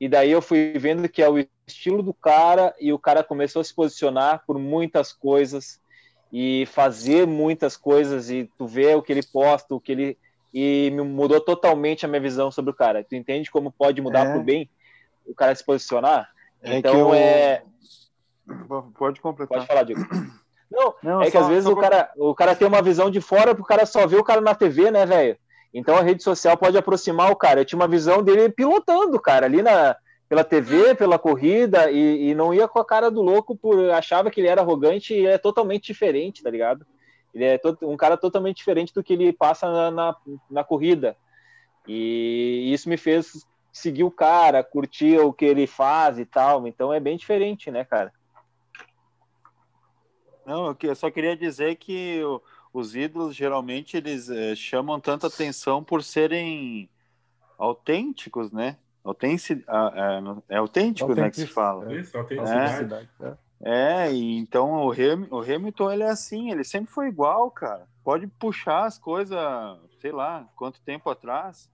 [0.01, 3.61] e daí eu fui vendo que é o estilo do cara e o cara começou
[3.61, 5.81] a se posicionar por muitas coisas
[6.33, 10.19] e fazer muitas coisas e tu vê o que ele posta, o que ele
[10.53, 13.05] e me mudou totalmente a minha visão sobre o cara.
[13.05, 14.33] Tu entende como pode mudar É.
[14.33, 14.69] pro bem
[15.27, 16.29] o cara se posicionar?
[16.63, 17.63] É então que eu- é,
[18.99, 19.59] Pode completar.
[19.59, 20.01] pode falar, Diego.
[20.71, 23.21] Não, Não, é que só- às vezes o cara, o cara tem uma visão de
[23.21, 25.37] fora pro cara só ver o cara na TV, né, velho?
[25.75, 27.61] Então a rede social pode aproximar o cara.
[27.61, 29.97] Eu tinha uma visão dele pilotando, cara, ali na,
[30.31, 34.31] pela TV, pela corrida, e, e não ia com a cara do louco por achava
[34.31, 36.87] que ele era arrogante e é totalmente diferente, tá ligado?
[37.35, 40.17] Ele é to- um cara totalmente diferente do que ele passa na, na,
[40.49, 41.17] na corrida.
[41.85, 46.65] E isso me fez seguir o cara, curtir o que ele faz e tal.
[46.65, 48.13] Então é bem diferente, né, cara?
[50.47, 52.21] Não, eu só queria dizer que
[52.73, 56.89] os ídolos geralmente eles eh, chamam tanta atenção por serem
[57.59, 58.79] autênticos, né?
[59.67, 59.93] Ah,
[60.49, 61.95] é, é autêntico, né, que se fala.
[61.95, 62.69] Isso, só tem É.
[62.79, 63.09] cidade.
[63.21, 63.33] É.
[63.63, 67.87] É, e então o, Ham, o Hamilton ele é assim, ele sempre foi igual, cara.
[68.03, 69.39] Pode puxar as coisas,
[70.01, 71.69] sei lá, quanto tempo atrás.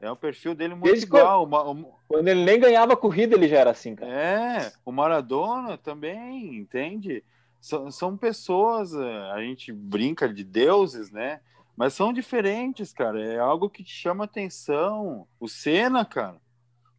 [0.00, 1.44] É o perfil dele muito Desde igual.
[1.44, 4.10] O Ma- o- Quando ele nem ganhava corrida, ele já era assim, cara.
[4.12, 7.22] É, o Maradona também, entende?
[7.60, 11.40] São, são pessoas, a gente brinca de deuses, né?
[11.76, 13.20] Mas são diferentes, cara.
[13.24, 15.26] É algo que te chama atenção.
[15.40, 16.36] O Senna, cara.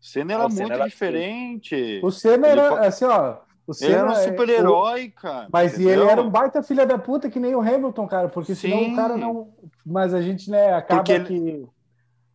[0.04, 2.02] O Senna era Ah, o Senna muito era diferente.
[2.04, 3.38] O Senna Ele era, assim, ó.
[3.66, 5.48] O Ele Senna era um é- super-herói, cara.
[5.50, 6.02] Mas e entendeu?
[6.04, 8.92] ele era um baita filha da puta que nem o Hamilton, cara, porque senão Sim.
[8.92, 9.48] o cara não.
[9.86, 11.68] Mas a gente, né, acaba Porque ele- que.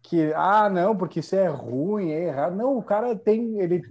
[0.00, 2.56] Que, ah, não, porque isso é ruim, é errado.
[2.56, 3.60] Não, o cara tem.
[3.60, 3.82] Ele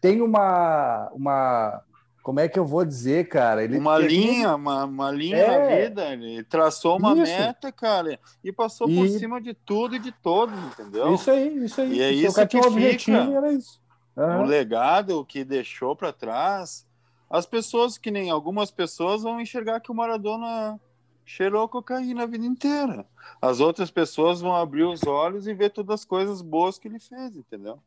[0.00, 1.08] tem uma.
[1.14, 1.80] uma
[2.22, 3.64] como é que eu vou dizer, cara?
[3.64, 5.46] Ele Uma linha, uma, uma linha É.
[5.78, 6.08] na vida.
[6.12, 7.22] Ele traçou uma Isso.
[7.32, 11.14] meta, cara, e passou por E- cima de tudo e de todos, entendeu?
[11.14, 11.92] Isso aí, isso aí.
[11.94, 13.12] E é O isso que fica.
[13.36, 13.80] era isso.
[14.16, 14.40] Aham.
[14.42, 16.86] um legado que deixou para trás,
[17.30, 20.78] as pessoas que nem algumas pessoas vão enxergar que o Maradona
[21.24, 23.06] cheirou cocaína a vida inteira.
[23.40, 26.98] As outras pessoas vão abrir os olhos e ver todas as coisas boas que ele
[26.98, 27.78] fez, entendeu?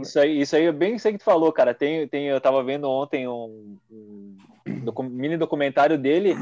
[0.00, 1.74] Isso aí, isso aí é bem isso aí que tu falou, cara.
[1.74, 4.36] Tem, tem, eu tava vendo ontem um, um
[4.82, 6.34] docu- mini documentário dele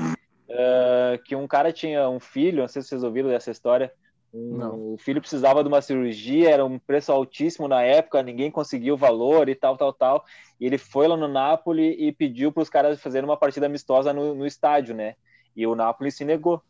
[0.48, 3.92] eh, que um cara tinha um filho, não sei se vocês ouviram dessa história.
[4.34, 4.94] Um- Não.
[4.94, 8.96] o filho precisava de uma cirurgia, era um preço altíssimo na época, ninguém conseguia o
[8.96, 10.24] valor e tal, tal, tal.
[10.58, 14.12] E ele foi lá no Napoli e pediu para os caras fazerem uma partida amistosa
[14.12, 15.14] no, no estádio, né?
[15.54, 16.62] E o Napoli se negou.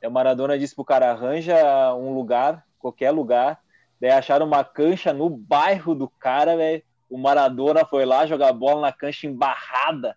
[0.00, 3.58] Aí o Maradona disse pro cara: arranja um lugar, qualquer lugar.
[4.02, 6.82] Daí acharam uma cancha no bairro do cara, velho.
[7.08, 10.16] O Maradona foi lá jogar bola na cancha embarrada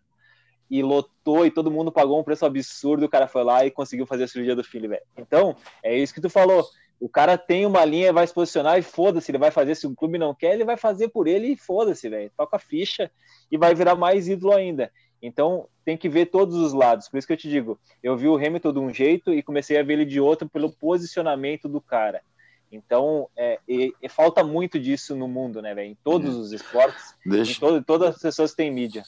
[0.71, 3.05] e lotou e todo mundo pagou um preço absurdo.
[3.05, 5.03] O cara foi lá e conseguiu fazer a cirurgia do filho, velho.
[5.15, 6.65] Então, é isso que tu falou.
[6.99, 9.75] O cara tem uma linha, vai se posicionar e foda-se, ele vai fazer.
[9.75, 12.31] Se o clube não quer, ele vai fazer por ele e foda-se, velho.
[12.35, 13.11] Toca a ficha
[13.51, 14.91] e vai virar mais ídolo ainda.
[15.21, 17.07] Então tem que ver todos os lados.
[17.07, 19.77] Por isso que eu te digo, eu vi o Hamilton de um jeito e comecei
[19.77, 22.23] a ver ele de outro pelo posicionamento do cara.
[22.71, 25.89] Então, é, e, e falta muito disso no mundo, né, velho?
[25.91, 29.03] Em todos os esportes, Deixa- em todo, todas as pessoas têm mídia.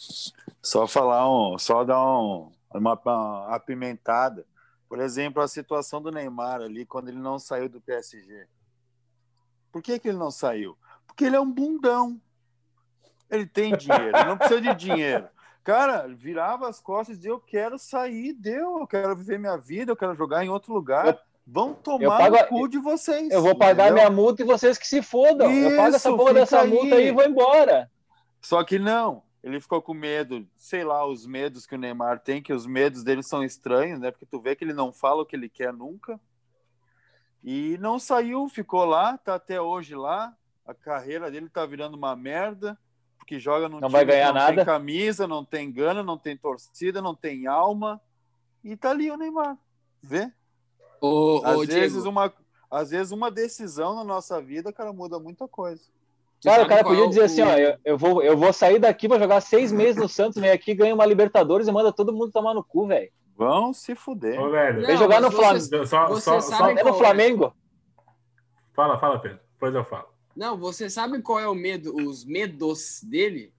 [0.61, 4.45] Só falar um, só dar um, uma, uma apimentada.
[4.87, 8.47] Por exemplo, a situação do Neymar ali quando ele não saiu do PSG.
[9.71, 10.77] Por que, que ele não saiu?
[11.05, 12.19] Porque ele é um bundão.
[13.29, 15.27] Ele tem dinheiro, ele não precisa de dinheiro.
[15.63, 19.91] Cara, virava as costas e dizia: Eu quero sair, deu, eu quero viver minha vida,
[19.91, 21.07] eu quero jogar em outro lugar.
[21.07, 23.31] Eu- Vão tomar pago no cu de vocês.
[23.31, 23.93] Eu vou pagar entendeu?
[24.03, 25.49] minha multa e vocês que se fodam.
[25.49, 26.69] eu pago essa Isso, porra dessa aí.
[26.69, 27.89] multa aí e vou embora.
[28.41, 32.41] Só que não, ele ficou com medo, sei lá, os medos que o Neymar tem,
[32.41, 34.11] que os medos dele são estranhos, né?
[34.11, 36.19] Porque tu vê que ele não fala o que ele quer nunca.
[37.43, 40.35] E não saiu, ficou lá, tá até hoje lá.
[40.65, 42.77] A carreira dele tá virando uma merda,
[43.17, 44.55] porque joga num Não vai time que ganhar não nada.
[44.57, 48.01] tem camisa, não tem gana, não tem torcida, não tem alma.
[48.61, 49.57] E tá ali o Neymar.
[50.03, 50.29] Vê?
[51.01, 52.33] Ô, Às ô vezes Diego, uma
[52.69, 55.81] às vezes uma decisão na nossa vida, cara, muda muita coisa.
[56.43, 58.77] Cara, o cara podia é dizer assim, o- ó, eu, eu vou, eu vou sair
[58.77, 62.13] daqui, vou jogar seis meses no Santos, vem aqui, ganha uma Libertadores e manda todo
[62.13, 63.09] mundo tomar no cu, velho.
[63.35, 64.39] Vão se fuder.
[64.39, 64.85] Ô, velho.
[64.85, 65.85] Vem jogar no Flamengo.
[65.85, 66.69] Só, só, só...
[66.69, 66.93] É no é?
[66.93, 67.55] Flamengo.
[68.75, 69.39] Fala, fala, Pedro.
[69.53, 70.07] Depois eu falo.
[70.35, 73.51] Não, você sabe qual é o medo, os medos dele?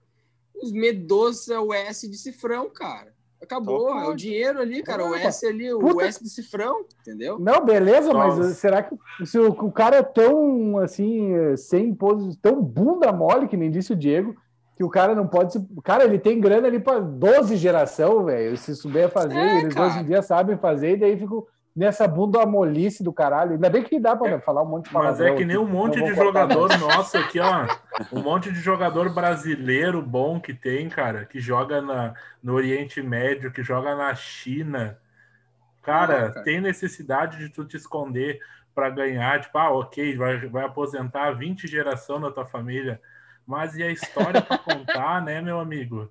[0.55, 3.13] Os medos é o S de cifrão, cara.
[3.41, 5.05] Acabou, é o dinheiro ali, cara.
[5.05, 7.39] O S ali, o puta- S de cifrão, entendeu?
[7.39, 8.53] Não, beleza, mas Nossa.
[8.53, 13.55] será que se o, o cara é tão assim, sem pose, tão bunda mole, que
[13.57, 14.35] nem disse o Diego,
[14.75, 15.67] que o cara não pode se.
[15.83, 18.57] Cara, ele tem grana ali para 12 geração, velho.
[18.57, 19.87] Se souber fazer, É, eles cara.
[19.87, 21.45] hoje em dia sabem fazer, e daí ficam
[21.75, 23.51] nessa bunda molice do caralho.
[23.53, 26.03] Ainda bem que dá para falar um monte de Mas é que nem um monte
[26.03, 27.67] de jogador nosso aqui, ó.
[28.13, 33.51] Um monte de jogador brasileiro bom que tem, cara, que joga na, no Oriente Médio,
[33.51, 34.97] que joga na China.
[35.81, 36.43] Cara, Ah, cara.
[36.43, 38.39] tem necessidade de tu te esconder
[38.73, 43.01] para ganhar, tipo, ah, ok, vai, vai aposentar 20 geração da tua família.
[43.45, 46.09] Mas e a história para contar, né, meu amigo?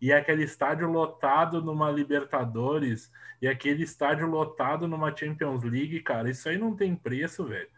[0.00, 6.48] E aquele estádio lotado numa Libertadores, e aquele estádio lotado numa Champions League, cara, isso
[6.48, 7.68] aí não tem preço, velho.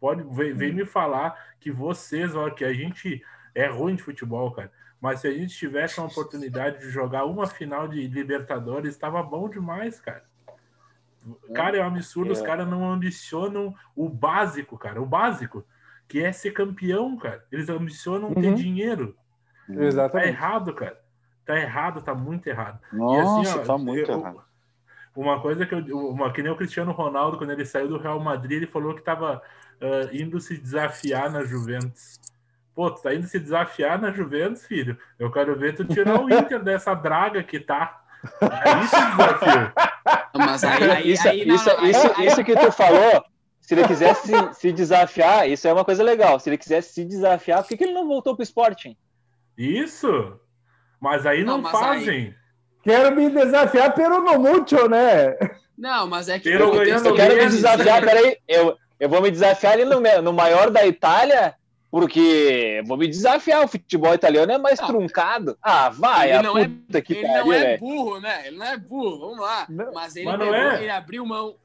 [0.00, 4.50] Pode vem, vem me falar que vocês, ó, que a gente é ruim de futebol,
[4.52, 4.70] cara.
[5.00, 9.48] Mas se a gente tivesse uma oportunidade de jogar uma final de Libertadores, estava bom
[9.48, 10.24] demais, cara.
[11.54, 12.44] Cara, é um absurdo, os É.
[12.44, 15.00] caras não ambicionam o básico, cara.
[15.00, 15.66] O básico,
[16.06, 17.44] que é ser campeão, cara.
[17.50, 18.54] Eles ambicionam ter Uhum.
[18.54, 19.16] dinheiro.
[19.66, 20.28] Tá Exatamente.
[20.28, 20.98] errado, cara.
[21.44, 22.78] Tá errado, tá muito errado.
[22.92, 24.42] Nossa, ó, tá muito eu- errado.
[25.14, 25.78] Uma coisa que eu.
[26.08, 29.02] Uma, que nem o Cristiano Ronaldo, quando ele saiu do Real Madrid, ele falou que
[29.02, 29.40] tava
[29.80, 32.18] ah, indo se desafiar na Juventus.
[32.74, 34.98] Pô, tu tá indo se desafiar na Juventus, filho?
[35.16, 38.00] Eu quero ver tu tirar o Inter dessa draga que tá.
[38.40, 39.72] É isso desafio.
[40.36, 43.24] Mas aí, aí, isso, aí, isso, isso, aí- isso que tu falou,
[43.60, 46.40] se ele quisesse se, se desafiar, isso é uma coisa legal.
[46.40, 48.96] Se ele quisesse se desafiar, por que, que ele não voltou pro Sporting?
[49.56, 50.40] Isso!
[51.04, 52.34] Mas aí não, Não, mas fazem.
[52.82, 55.36] Quero me desafiar pelo no mucho, né?
[55.76, 59.08] Não, mas é que Pelo o contexto ganhando Eu quero me desafiar, peraí, eu, eu
[59.08, 61.54] vou me desafiar ali no, no maior da Itália,
[61.90, 64.86] porque vou me desafiar, o futebol italiano é mais Não.
[64.86, 65.58] truncado.
[65.62, 67.80] Ah, vai, Ele a não é- puta que ele não é velho.
[67.80, 68.46] burro, né?
[68.46, 69.66] Ele não é burro, vamos lá.
[69.68, 69.92] Não.
[69.92, 70.80] Mas ele, Mas não pegou- é.
[70.82, 71.56] ele abriu mão.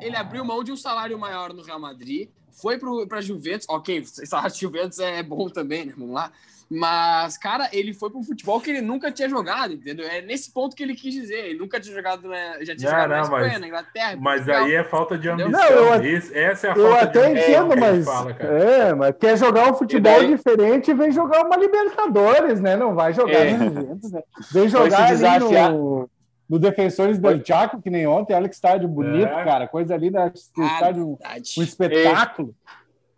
[0.00, 3.66] Ele abriu mão de um salário maior no Real Madrid, foi para Juventus.
[3.68, 4.08] Ok, de
[4.60, 5.94] Juventus é bom também, né?
[5.96, 6.30] Vamos lá.
[6.74, 10.06] Mas, cara, ele foi para um futebol que ele nunca tinha jogado, entendeu?
[10.08, 11.48] É nesse ponto que ele quis dizer.
[11.50, 14.16] Ele nunca tinha jogado, na, já tinha Não, jogado na não, Espanha, mas- na Inglaterra.
[14.18, 14.64] Mas Portugal.
[14.64, 15.50] aí é falta de ambição.
[15.50, 18.04] Não, eu- Isso- essa é a Eu falta até de ambição entendo, mas.
[18.06, 18.58] fala, cara.
[18.64, 22.74] é, mas quer jogar um futebol daí- diferente e vem jogar uma Libertadores, né?
[22.74, 23.52] Não vai jogar É.
[23.52, 24.22] no Juventus, né?
[24.50, 25.38] Vem jogar ali
[25.74, 26.08] no,
[26.52, 28.34] no Defensores del Chaco, que nem ontem.
[28.34, 29.42] Olha que estádio bonito, É.
[29.42, 29.66] cara.
[29.66, 30.24] Coisa linda.
[30.24, 31.18] Ah, estádio,
[31.58, 32.54] um espetáculo.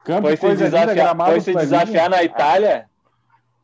[0.04, 2.84] Campo, Foi se coisa linda, desafiar, gramado foi se desafiar na Itália.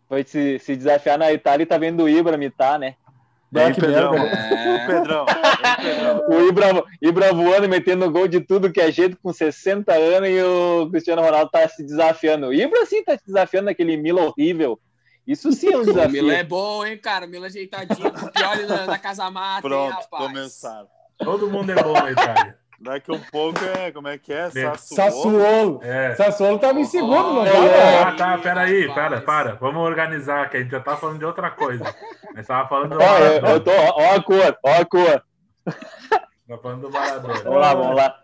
[0.09, 2.97] Foi se, se desafiar na Itália e tá vendo o Ibra mitar, né?
[3.55, 4.15] Ah, Hein, que Pedrão?
[4.17, 4.87] É.
[4.89, 5.27] Pedrão.
[6.29, 6.67] O Ibra,
[7.01, 11.23] Ibra voando, metendo gol de tudo que é jeito com 60 anos e o Cristiano
[11.23, 12.49] Ronaldo tá se desafiando.
[12.49, 14.81] O Ibra sim tá se desafiando naquele Mila horrível.
[15.27, 16.11] Isso sim é um O desafio.
[16.11, 17.27] Milan é bom, hein, cara?
[17.27, 18.13] O Milan ajeitadinho.
[18.33, 20.27] Pior na, na casa mata, hein, Pronto, rapaz?
[20.27, 20.89] começaram.
[21.19, 22.59] Todo mundo é bom na Itália.
[22.81, 24.49] Daqui um pouco é, como é que é?
[24.49, 24.79] Sassuolo.
[24.79, 25.81] Sassuolo.
[25.83, 26.15] É.
[26.15, 28.09] Sassuolo tava em segundo, não tava?
[28.09, 28.95] Ah, tá, peraí, rapaz.
[28.95, 29.55] para, para.
[29.57, 31.85] Vamos organizar, que a gente já tá falando de outra coisa.
[31.85, 35.23] A gente tava falando do Ó, eu, eu tô, ó a cor, ó a cor.
[36.49, 37.35] Tá falando do Maradona.
[37.35, 38.21] Vamos lá, vamos lá.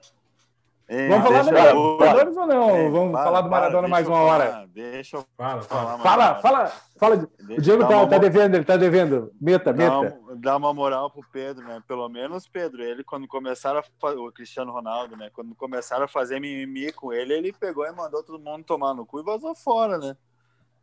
[0.88, 2.77] Ei, Vamos falar do deixa Libertadores ou não?
[2.77, 4.44] Ei, Vamos para, falar do para, Maradona deixa mais uma hora.
[4.46, 5.99] falar, Deixa eu Fala, falar.
[5.99, 5.99] fala.
[5.99, 7.16] Fala, fala, fala.
[7.16, 9.33] de- O Deixa Diego tá, uma tá devendo, ele tá devendo.
[9.40, 10.18] Meta, Dá, meta.
[10.31, 11.83] um- dá uma moral pro Pedro, né?
[11.88, 15.29] Pelo menos, Pedro, ele quando começaram a fa- o Cristiano Ronaldo, né?
[15.33, 19.05] Quando começaram a fazer mimimi com ele, ele pegou e mandou todo mundo tomar no
[19.05, 20.16] cu e vazou fora, né?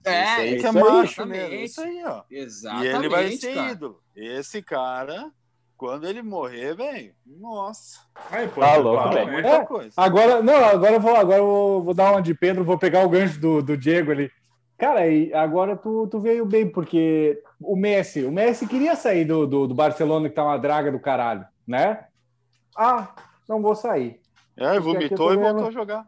[0.05, 1.53] É, isso aí que é isso aí, macho mesmo.
[1.55, 2.23] Isso aí, ó.
[2.29, 2.85] Exatamente.
[2.85, 3.71] E ele vai ser cara.
[3.71, 3.99] ídolo.
[4.13, 5.31] Esse cara,
[5.83, 7.99] quando ele morrer, velho, nossa,
[8.31, 9.31] Ai, pô, Tá tu louco, velho.
[9.33, 9.65] muita É.
[9.65, 9.91] coisa.
[9.97, 13.03] Agora, não, agora eu vou, agora eu vou, vou dar uma de Pedro, vou pegar
[13.05, 14.31] o gancho do, do Diego ali.
[14.77, 19.45] Cara, e agora tu, tu veio bem, porque o Messi, o Messi queria sair do,
[19.45, 22.05] do, do Barcelona, que tá uma draga do caralho, né?
[22.77, 23.09] Ah,
[23.49, 24.21] não vou sair.
[24.55, 26.07] É, vomitou e voltou a jogar.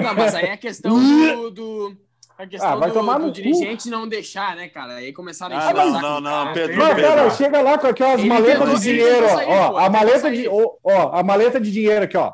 [0.00, 1.50] Não, mas aí é questão do.
[1.52, 1.96] do
[2.38, 3.32] a questão Ah, vai do, tomar do no cu.
[3.32, 4.94] dirigente não deixar, né, cara?
[4.94, 6.52] Aí começaram a Ah, encher não, não, do não.
[6.52, 7.02] Pedro, Não, Pedro.
[7.02, 10.48] cara, chega lá com aquelas Ele maletas de dinheiro, sair, ó, pô, a maleta de,
[10.48, 12.32] ó, ó, a maleta de dinheiro aqui, ó.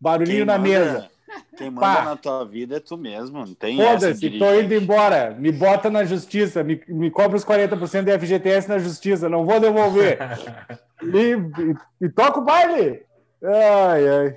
[0.00, 1.10] Barulhinho Quem na manda- mesa.
[1.56, 2.02] Quem manda Pá.
[2.04, 3.38] na tua vida é tu mesmo.
[3.38, 5.34] Não tem essa Foda-se, tô indo embora.
[5.38, 9.58] Me bota na justiça, me, me cobra os 40% do FGTS na justiça, não vou
[9.60, 10.18] devolver.
[11.02, 13.02] e, e, e toca o baile.
[13.42, 14.36] Ai, ai.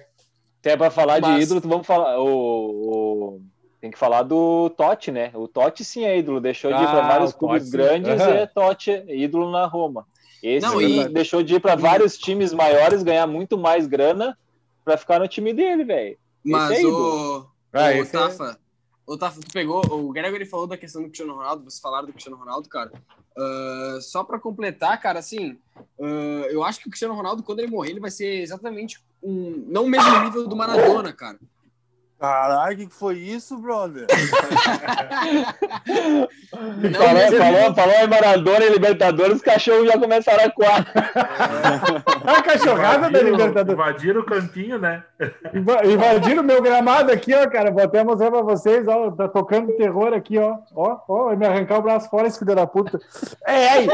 [0.59, 2.19] Até pra falar Mas- de ídolo, vamos falar.
[2.19, 3.41] O, o-
[3.81, 5.31] Tem que falar do Totti, né?
[5.33, 6.41] O Totti sim é ídolo.
[6.41, 8.33] Deixou de ir Ah, para vários o clubes grandes Aham.
[8.33, 10.05] e é Totti é ídolo na Roma.
[10.43, 14.37] Esse Não, e- deixou de ir para vários times maiores, ganhar muito mais grana
[14.83, 16.17] para ficar no time dele, velho.
[16.43, 17.45] Mas é o.
[17.73, 18.59] Ah, o é- Tafa.
[19.05, 19.81] O Tafa, tu pegou.
[19.85, 22.91] O Gregory falou da questão do Cristiano Ronaldo, vocês falaram do Cristiano Ronaldo, cara.
[23.37, 25.57] Ah, só pra completar, cara, assim,
[26.01, 29.63] ah, eu acho que o Cristiano Ronaldo, quando ele morrer, ele vai ser exatamente um.
[29.67, 31.37] Não o mesmo nível do Maradona, cara.
[32.19, 34.05] Caralho, o que foi isso, brother?
[36.51, 40.85] Não, falou, mas- falou, falou em Maradona e Libertadores, os cachorros já começaram a coar.
[42.25, 43.73] A cachorrada da Invadiram- Libertadores.
[43.79, 45.03] Invadiram o campinho, né?
[45.53, 47.71] Inva- Invadiram o meu gramado aqui, ó, cara.
[47.71, 49.11] Vou até mostrar pra vocês, ó.
[49.11, 50.57] Tá tocando terror aqui, ó.
[50.75, 52.99] Ó, ó, vai me arrancar o braço fora, esse filho da puta.
[53.47, 53.87] É, ai!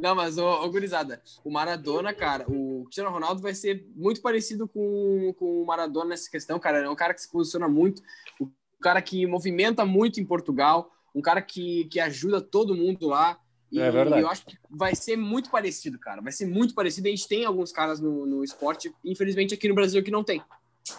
[0.00, 4.66] Não, mas, ô, ô, gurizada, o Maradona, cara, o Cristiano Ronaldo vai ser muito parecido
[4.66, 6.78] com, com o Maradona nessa questão, cara.
[6.78, 8.02] É um cara que se posiciona muito,
[8.40, 13.38] um cara que movimenta muito em Portugal, um cara que, que ajuda todo mundo lá.
[13.70, 14.22] E É verdade.
[14.22, 16.22] eu acho que vai ser muito parecido, cara.
[16.22, 17.06] Vai ser muito parecido.
[17.06, 20.42] A gente tem alguns caras no, no esporte, infelizmente aqui no Brasil que não tem.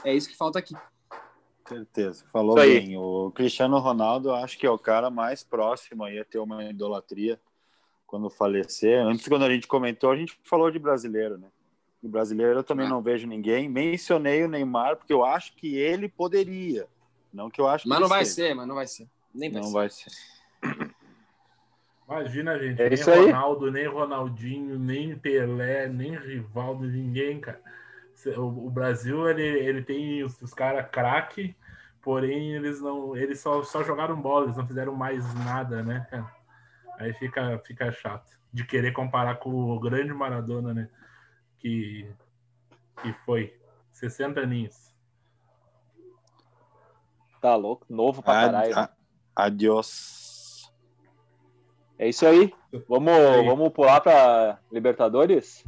[0.06, 0.76] É isso que falta aqui.
[1.68, 2.98] Certeza, falou bem.
[2.98, 6.64] O Cristiano Ronaldo, eu acho que é o cara mais próximo aí a ter uma
[6.66, 7.40] idolatria
[8.12, 9.00] quando falecer.
[9.00, 11.48] Antes, quando a gente comentou, a gente falou de brasileiro, né?
[12.04, 12.90] E brasileiro eu também Ah.
[12.90, 13.70] não vejo ninguém.
[13.70, 16.88] Mencionei o Neymar porque eu acho que ele poderia.
[17.34, 18.50] Não que eu acho que Mas não vai seja.
[18.50, 19.08] ser, mas não vai ser.
[19.34, 19.74] Nem vai Não ser.
[19.74, 20.12] vai ser.
[22.08, 22.82] Imagina, gente.
[22.82, 23.26] É nem isso aí.
[23.28, 27.62] Ronaldo, nem Ronaldinho, nem Pelé, nem Rivaldo, ninguém, cara.
[28.38, 31.56] O, o Brasil, ele, ele tem os, os caras craque,
[32.02, 33.16] porém eles não.
[33.16, 36.41] Eles só, só jogaram bola, eles não fizeram mais nada, né, cara?
[37.02, 38.40] Aí fica, fica chato.
[38.54, 40.90] De querer comparar com o grande Maradona, né?
[41.58, 42.08] Que,
[43.02, 43.60] que foi
[43.92, 44.94] 60 aninhos.
[47.42, 48.78] Tá louco, novo pra caralho.
[48.78, 48.92] Ad,
[49.36, 50.72] a, adiós.
[51.98, 52.54] É isso aí.
[52.88, 53.46] Vamos, aí.
[53.48, 55.64] vamos pular pra Libertadores?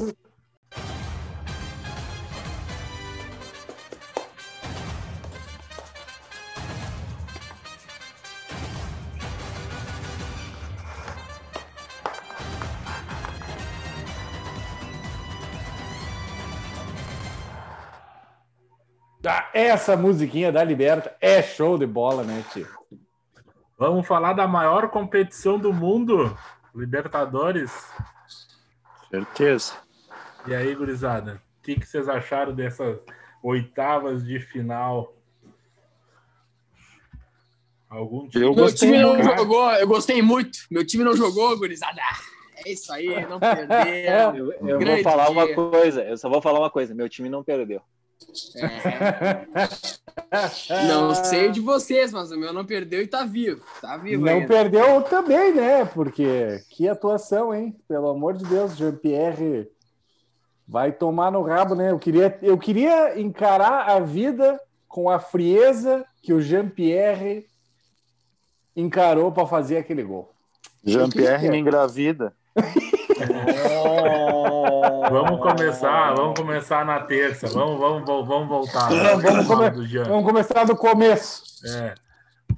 [19.54, 22.68] Essa musiquinha da Liberta é show de bola, né, tio?
[23.78, 26.36] Vamos falar da maior competição do mundo,
[26.74, 27.72] Libertadores.
[29.12, 29.74] Certeza.
[30.48, 32.98] E aí, gurizada, o que, que vocês acharam dessas
[33.44, 35.14] oitavas de final?
[37.88, 38.44] Algum time?
[38.44, 39.38] Eu Meu gostei, time não cara.
[39.38, 40.58] jogou, eu gostei muito.
[40.72, 42.02] Meu time não jogou, gurizada.
[42.66, 44.36] É isso aí, não perdeu.
[44.36, 45.56] Eu, eu vou falar uma dia.
[45.56, 47.82] coisa, eu só vou falar uma coisa, meu time não perdeu.
[50.32, 53.64] É, não sei de vocês, mas o meu não perdeu e tá vivo.
[53.82, 54.48] Tá vivo Não ainda.
[54.48, 55.86] perdeu também, né?
[55.86, 57.76] Porque que atuação, hein?
[57.88, 59.70] Pelo amor de Deus, Jean-Pierre
[60.68, 61.92] vai tomar no rabo, né?
[61.92, 67.46] Eu queria, eu queria encarar a vida com a frieza que o Jean-Pierre
[68.76, 70.32] encarou para fazer aquele gol.
[70.84, 72.34] Jean-Pierre me engravida.
[75.14, 77.48] Vamos começar, vamos começar na terça.
[77.48, 78.90] Vamos, vamos, vamos, vamos voltar.
[78.90, 79.70] Vamos come-.
[80.06, 81.44] Vamos começar do começo.
[81.68, 81.94] É.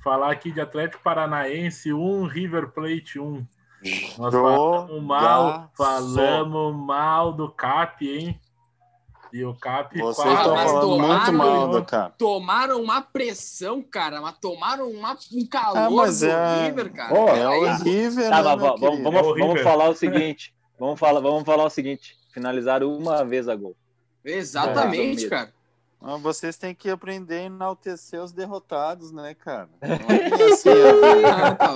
[0.01, 3.45] Falar aqui de Atlético Paranaense 1, River Plate 1.
[4.17, 4.55] Nós Jogaço.
[4.87, 8.39] falamos mal, falamos mal do Cap, hein?
[9.33, 12.17] E o Cap Vocês quase- estão falando tomaram- muito mal do Cap.
[12.17, 17.13] Tomaram uma pressão, cara, mas tomaram uma, um calor Ah, mas do é- River, cara.
[17.13, 20.55] Ó, É Aí- horrível, Tá, né, vamos, vamos, É vamos falar o seguinte.
[20.79, 22.15] Vamos falar, vamos falar o seguinte.
[22.35, 23.77] Finalizar uma vez a gol.
[24.23, 25.29] Exatamente, É.
[25.29, 25.53] cara.
[26.01, 29.69] Ah, Vocês têm que aprender a enaltecer os derrotados, né, cara?
[29.81, 30.69] Não é assim,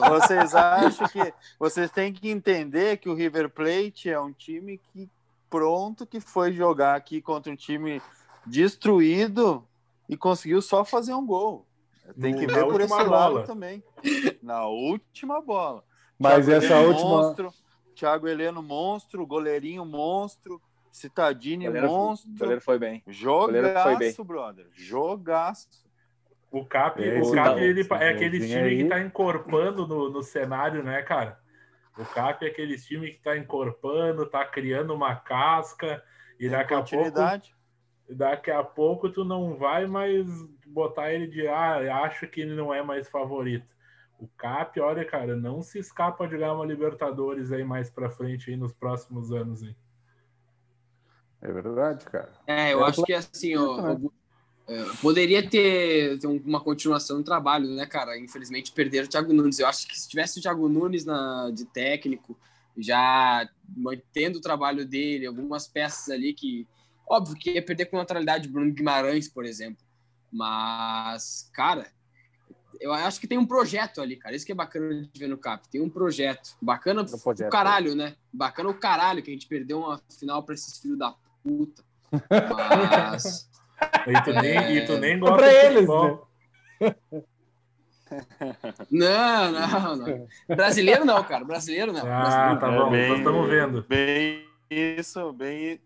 [0.10, 5.10] vocês acham que vocês têm que entender que o River Plate é um time que
[5.49, 8.01] pronto que foi jogar aqui contra um time
[8.45, 9.66] destruído
[10.10, 11.66] e conseguiu só fazer um gol.
[12.20, 13.45] Tem que na ver por esse última lado bola.
[13.47, 13.82] também.
[14.43, 15.84] Na última bola.
[16.20, 17.10] Mas Thiago essa última.
[17.10, 17.53] monstro,
[18.00, 22.32] Thiago Heleno monstro, goleirinho monstro, Citadini goleiro, monstro.
[22.32, 23.04] o goleiro foi bem.
[23.06, 24.08] goleiro foi bem.
[24.10, 24.68] Jogaço, brother.
[24.74, 25.68] Jogaço.
[26.50, 28.78] O Cap, É, o Cap tá- ele, é aquele time aí.
[28.84, 31.38] que tá encorpando no, no cenário, né, cara?
[31.97, 36.02] O Cap é aquele time que tá encorpando, tá criando uma casca,
[36.39, 37.12] e daqui a pouco
[38.10, 40.26] daqui a pouco tu não vai mais
[40.66, 43.68] botar ele de ah, acho que ele não é mais favorito.
[44.20, 48.51] O Cap, olha, cara, não se escapa de ganhar uma Libertadores aí mais pra frente
[48.51, 49.74] aí nos próximos anos aí.
[51.41, 52.34] É verdade, cara.
[52.45, 54.11] É, eu É, acho que assim, ó, o-
[54.67, 58.20] é, poderia ter, ter uma continuação no trabalho, né, cara?
[58.20, 59.57] Infelizmente perderam o Thiago Nunes.
[59.57, 62.38] Eu acho que se tivesse o Thiago Nunes na, de técnico,
[62.78, 66.67] já mantendo o trabalho dele, algumas peças ali que,
[67.07, 69.84] óbvio que ia perder com naturalidade Bruno Guimarães, por exemplo.
[70.32, 71.88] Mas, cara,
[72.80, 74.36] eu acho que tem um projeto ali, cara.
[74.36, 75.68] Isso que é bacana de ver no CAP.
[75.70, 76.56] Tem um projeto.
[76.62, 77.48] Bacana Um projeto.
[77.48, 78.16] o caralho, né?
[78.34, 81.14] Bacana o caralho que a gente perdeu uma final pra esses filhos da
[81.44, 81.84] puta.
[83.12, 83.50] Mas.
[84.08, 84.74] E tu nem, É.
[84.76, 86.28] e tu nem É gosta pra de eles, futebol.
[88.92, 90.28] Não, não, não.
[90.48, 91.46] Brasileiro não, cara.
[91.46, 92.02] Brasileiro não.
[92.02, 93.86] Ah, Brasileiro tá bom, bem- nós estamos vendo.
[93.88, 95.80] Bem isso, bem,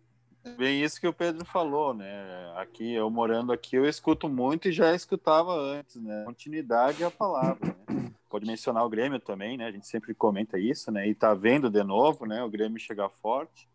[0.58, 2.54] bem isso que o Pedro falou, né?
[2.58, 6.24] Aqui, eu morando aqui, eu escuto muito e já escutava antes, né?
[6.26, 8.12] Continuidade é a palavra, né?
[8.30, 9.66] Pode mencionar o Grêmio também, né?
[9.68, 11.08] A gente sempre comenta isso, né?
[11.08, 12.44] E tá vendo de novo, né?
[12.44, 13.70] O Grêmio chegar forte.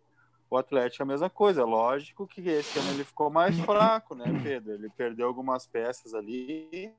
[0.51, 1.64] O Atlético é a mesma coisa.
[1.64, 4.73] Lógico que esse ano ele ficou mais fraco, né, Pedro?
[4.73, 6.93] Ele perdeu algumas peças ali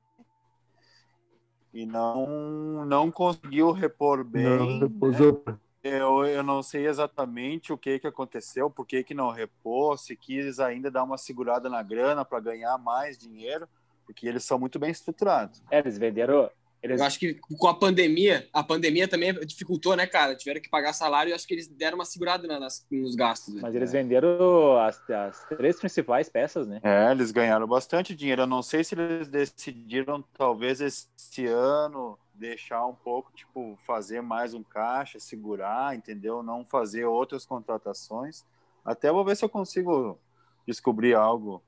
[1.74, 4.44] e não, não conseguiu repor bem.
[4.44, 5.26] Não, depois né?
[5.26, 5.44] eu-
[5.84, 10.16] Eu, eu não sei exatamente o que, que aconteceu, por que, que não repôs, se
[10.16, 13.68] quis ainda dar uma segurada na grana para ganhar mais dinheiro,
[14.06, 15.62] porque eles são muito bem estruturados.
[15.72, 16.50] É, eles venderam.
[16.82, 20.34] Eles, Eu acho que com a pandemia, a pandemia também dificultou, né, cara?
[20.36, 23.54] Tiveram que pagar salário e acho que eles deram uma segurada na- nas, nos gastos.
[23.54, 23.60] né?
[23.62, 26.80] mas eles venderam as, as três principais peças, né?
[26.84, 28.44] É, eles ganharam bastante dinheiro.
[28.44, 34.54] Eu não sei se eles decidiram, talvez, esse ano deixar um pouco, tipo, fazer mais
[34.54, 36.42] um caixa, segurar, entendeu?
[36.42, 38.46] Não fazer outras contratações.
[38.84, 40.18] Até vou ver se eu consigo
[40.66, 41.62] descobrir algo.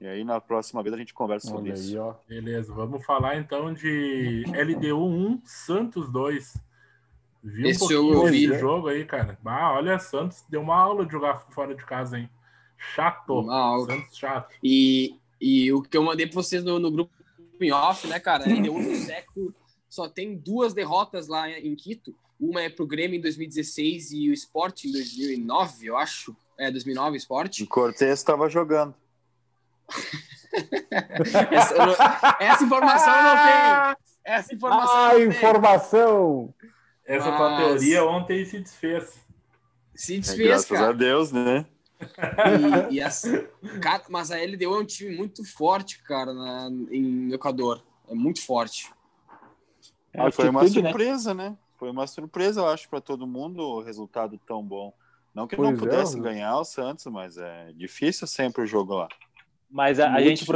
[0.00, 1.98] E aí, na próxima vez, a gente conversa sobre aí, isso.
[1.98, 2.14] ó.
[2.28, 6.58] Beleza, vamos falar então de LDU 1, Santos 2.
[7.42, 8.58] Viu Esse um jogo pouquinho eu vi, né?
[8.58, 9.38] jogo aí, cara.
[9.44, 12.28] Ah, olha, Santos deu uma aula de jogar fora de casa, hein?
[12.76, 13.38] Chato.
[13.40, 13.86] Uma aula.
[13.86, 14.54] Santos chato.
[14.62, 17.12] E, e o que eu mandei para vocês no, no grupo
[17.60, 18.44] em off, né, cara?
[18.44, 19.54] LDU no século
[19.88, 22.14] só tem duas derrotas lá em Quito.
[22.38, 26.36] Uma é pro Grêmio em 2016 e o Sport em 2009, eu acho.
[26.58, 27.60] É, 2009 o Sport.
[27.60, 28.94] O Cortez estava jogando.
[31.50, 31.96] Essa, não-
[32.40, 33.96] essa informação eu não tenho.
[34.24, 35.30] Essa informação Ah, eu não tenho.
[35.32, 36.54] informação!
[37.04, 39.20] Essa tua Mas- teoria ontem se desfez.
[39.94, 40.88] Se É, desfez, graças cara.
[40.88, 41.66] a Deus, né?
[42.90, 43.46] E, e assim,
[43.80, 47.82] cara, mas a LDU é um time muito forte, cara, na, em Equador.
[48.08, 48.90] É muito forte.
[50.16, 50.68] É, foi uma né?
[50.68, 51.56] surpresa, né?
[51.78, 54.92] Foi uma surpresa, eu acho, para todo mundo o resultado tão bom.
[55.34, 56.22] Não que não Pois é, pudesse né?
[56.22, 59.08] ganhar o Santos, mas é difícil sempre o jogo lá.
[59.70, 60.46] Mas a, a gente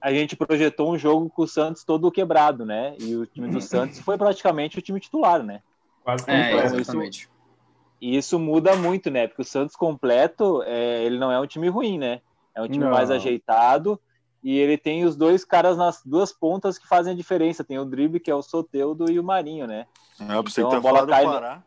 [0.00, 2.96] a gente projetou um jogo com o Santos todo quebrado, né?
[2.98, 5.62] E o time do Santos foi praticamente o time titular, né?
[6.02, 7.28] Quase É, Então, exatamente.
[8.00, 9.28] E isso muda muito, né?
[9.28, 12.20] Porque o Santos completo, é, ele não é um time ruim, né?
[12.54, 12.90] É um time Não.
[12.90, 14.00] mais ajeitado
[14.44, 17.64] e ele tem os dois caras nas duas pontas que fazem a diferença.
[17.64, 19.86] Tem o drible, que é o Soteudo, e o Marinho, né?
[20.28, 21.62] Eu pensei Então, que a bola cai Pará.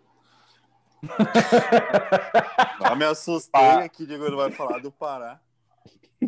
[2.79, 3.83] Ah, me assustei Pá.
[3.83, 5.39] aqui, digo, ele vai falar do Pará.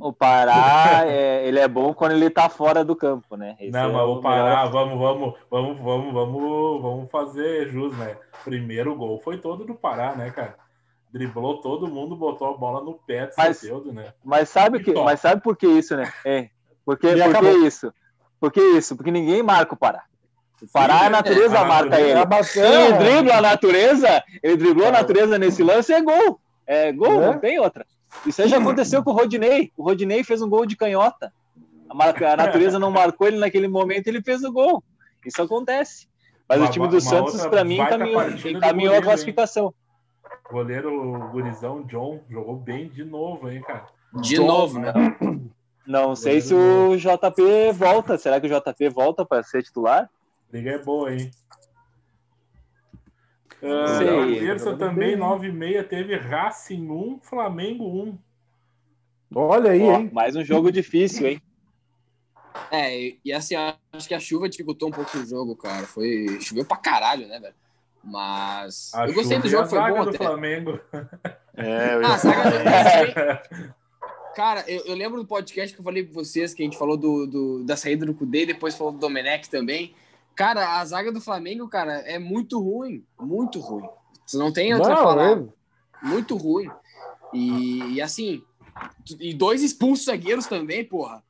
[0.01, 3.55] O Pará, é, ele é bom quando ele tá fora do campo, né?
[3.59, 4.71] Esse Não, é mas o vou parar, melhor.
[4.71, 8.15] vamos, vamos, vamos, vamos, vamos, vamos fazer jus, né?
[8.43, 10.55] Primeiro gol foi todo do Pará, né, cara?
[11.11, 14.13] Driblou todo mundo, botou a bola no pé do Mas- Soteldo, né?
[14.23, 16.11] Mas sabe, que, mas sabe por que isso, né?
[16.23, 16.49] É.
[16.85, 17.65] Porque, E por que acabou.
[17.65, 17.93] isso?
[18.39, 18.95] Por que isso?
[18.95, 20.03] Porque ninguém marca o Pará.
[20.61, 22.19] O Pará, Sim, a natureza a marca ele.
[22.19, 22.25] É.
[22.53, 26.39] Quem dribla a natureza, ele driblou a natureza nesse lance, é gol.
[26.67, 27.25] É gol, É.
[27.27, 27.85] não tem outra.
[28.25, 29.71] Isso aí já aconteceu com o Rodinei.
[29.77, 31.31] O Rodinei fez um gol de canhota.
[31.89, 34.83] A, mar- a natureza não marcou ele naquele momento, ele fez o gol.
[35.25, 36.07] Isso acontece.
[36.47, 39.73] Mas Uma- o time do Santos, para mim, encaminhou, encaminhou a goleiro, hein?
[40.49, 43.87] Goleiro Gurizão John jogou bem de novo, hein, cara?
[44.21, 44.93] De Tom, novo, né?
[45.85, 48.17] Não sei se o JP volta.
[48.17, 50.09] Será que o JP volta para ser titular?
[50.51, 51.31] Liga é boa, hein?
[53.59, 54.05] Sei.
[54.05, 55.17] na terça também, bem.
[55.17, 58.17] 9 e meia, teve Racing 1, Flamengo 1.
[59.35, 60.09] Olha aí, Ó, hein?
[60.13, 61.41] mais um jogo difícil, hein?
[62.71, 65.85] É, e, e assim, acho que a chuva dificultou um pouco o jogo, cara.
[65.85, 66.39] Foi.
[66.41, 67.55] Choveu pra caralho, né, velho?
[68.03, 68.91] Mas.
[68.93, 70.17] A eu gostei do jogo, foi zaga bom do até.
[70.17, 70.79] Flamengo.
[71.55, 73.43] É, eu Ah, ia a zaga falar.
[73.43, 73.79] do
[74.35, 76.95] Cara, eu, eu lembro do podcast que eu falei pra vocês, que a gente falou
[76.95, 79.93] do, do- da saída do Cudê, depois falou do Domenech também.
[80.35, 83.03] Cara, a zaga do Flamengo, cara, é muito ruim.
[83.19, 83.87] Muito ruim.
[84.25, 85.49] Você não tem outra Não, palavra.
[86.03, 86.69] é- Muito ruim.
[87.33, 88.41] E, e assim,
[89.19, 91.21] e dois expulsos zagueiros também, porra.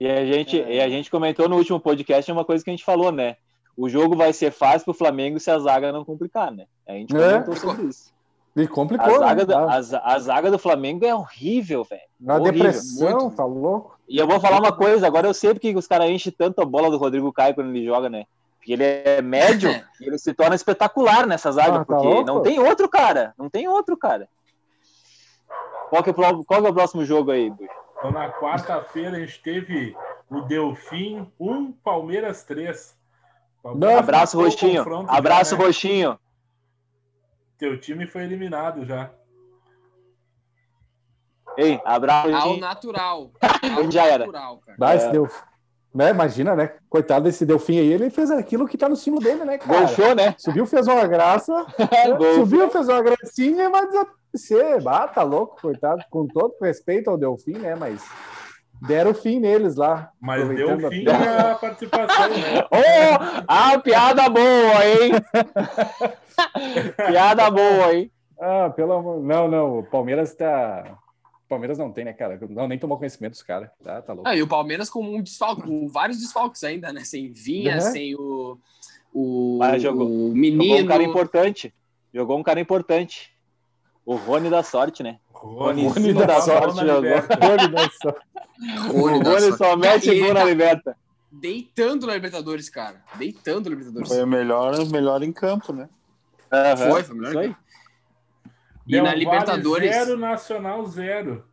[0.00, 2.84] E a gente, e a gente comentou no último podcast uma coisa que a gente
[2.84, 3.36] falou, né?
[3.80, 6.66] O jogo vai ser fácil pro Flamengo se a zaga não complicar, né?
[6.86, 7.32] A gente É.
[7.40, 8.12] comentou sobre isso.
[8.56, 9.44] E A complicou, zaga, né?
[9.44, 12.02] do, A, a, a zaga do Flamengo é horrível, velho.
[12.20, 13.36] na horrível, depressão, muito.
[13.36, 13.96] tá louco?
[14.08, 16.64] E eu vou falar uma coisa, agora eu sei porque os caras enchem tanto a
[16.64, 18.24] bola do Rodrigo Caio quando ele joga, né?
[18.58, 22.24] Porque ele é médio e ele se torna espetacular nessa zaga, Ah, tá porque louco?
[22.26, 24.28] não tem outro cara, não tem outro cara.
[25.88, 27.70] Qual que é o, qual que é o próximo jogo aí, Buxa?
[27.98, 29.96] Então, na quarta-feira, a gente teve
[30.30, 32.97] o Delfim 1, Palmeiras 3.
[33.64, 33.98] Não.
[33.98, 35.06] Abraço, matou o Roxinho.
[35.08, 35.64] Abraço, já, né?
[35.66, 36.18] Roxinho.
[37.58, 39.10] Teu time foi eliminado já.
[41.56, 43.32] Ei, abraço, Ao natural.
[43.76, 44.26] Ao Já era.
[44.26, 44.94] natural, cara.
[44.94, 45.10] Esse É.
[45.10, 45.42] Delfim.
[45.92, 46.10] Né?
[46.10, 46.74] Imagina, né?
[46.88, 49.80] Coitado desse Delfim aí, ele fez aquilo que tá no cimo dele, né, cara?
[49.80, 50.34] Golfou, né?
[50.38, 51.66] Subiu, fez uma graça.
[52.36, 54.86] Subiu, fez uma gracinha, mas desaparecer.
[54.86, 56.04] Ah, tá louco, coitado.
[56.10, 57.74] Com todo respeito ao Delfim, né?
[57.74, 58.06] Mas
[58.80, 60.10] deram fim neles lá.
[60.20, 62.60] Mas deu aproveitando a- fim a participação, né?
[62.70, 65.12] Ô, ah, piada boa, hein?
[67.08, 68.10] piada boa, hein?
[68.40, 69.20] Ah, pelo amor.
[69.22, 69.78] Não, não.
[69.80, 70.98] O Palmeiras tá.
[71.48, 72.38] Palmeiras não tem, né, cara?
[72.50, 73.70] Não, nem tomou conhecimento dos caras.
[73.82, 74.28] Tá, tá louco.
[74.28, 77.00] Ah, e o Palmeiras com um desfalque, com vários desfalques ainda, né?
[77.04, 77.80] Sem Vinha, Uhum.
[77.80, 78.58] sem o,
[79.14, 80.86] o, Mas jogou- o Jogou um menino.
[80.88, 81.74] cara importante.
[82.12, 83.30] Jogou um cara importante.
[84.08, 85.18] O Rony da sorte, né?
[85.32, 87.10] Rony, Rony da da sorte sorte jogou.
[87.50, 88.16] Olha, nossa.
[88.90, 89.56] Rony o da Rony sorte.
[89.58, 90.96] só mete gol na liberta.
[91.30, 93.02] Deitando na Libertadores, cara.
[93.16, 94.08] Deitando na Libertadores.
[94.08, 95.90] Foi o melhor, melhor em campo, né?
[96.50, 96.90] Aham.
[96.90, 97.54] Foi, foi melhor aí.
[98.86, 99.90] E Del na Libertadores.
[99.94, 101.44] Zero, Nacional 0.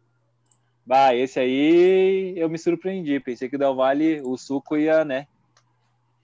[0.85, 3.19] Bah, esse aí eu me surpreendi.
[3.19, 5.27] Pensei que o Del Valle, o suco ia, né?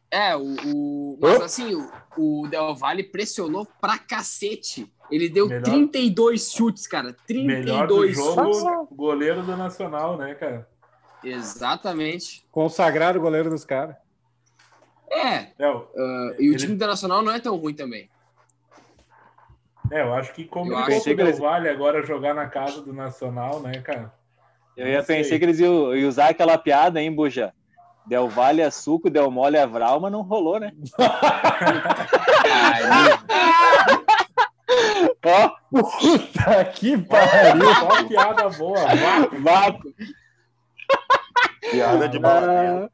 [0.09, 4.89] É, o, o- mas assim, o, o Del Valle pressionou pra cacete.
[5.11, 7.15] Ele deu Melhor- 32 chutes, cara.
[7.29, 8.87] Melhor do 32 jogo, chutes.
[8.97, 10.67] goleiro do Nacional, né, cara?
[11.23, 12.43] Exatamente.
[12.51, 13.95] Consagraram o goleiro dos caras.
[15.09, 18.09] É, É, o- ah, e o Ele- time internacional não é tão ruim também.
[19.91, 22.81] é, eu acho que Eu complicou acho que eles- Del Valle agora jogar na casa
[22.81, 24.13] do Nacional, né, cara?
[24.77, 27.53] Eu ia pensei que eles iam, iam usar aquela piada, hein, Buja?
[28.05, 30.71] Del Valle é suco, Del Mole é vral, mas não rolou, né?
[35.23, 37.75] Ó, Puta que pariu.
[37.75, 38.79] Só piada boa.
[38.79, 39.27] vá.
[39.39, 39.79] vá.
[41.71, 42.85] Piada de baladeiro.
[42.85, 42.89] Ah,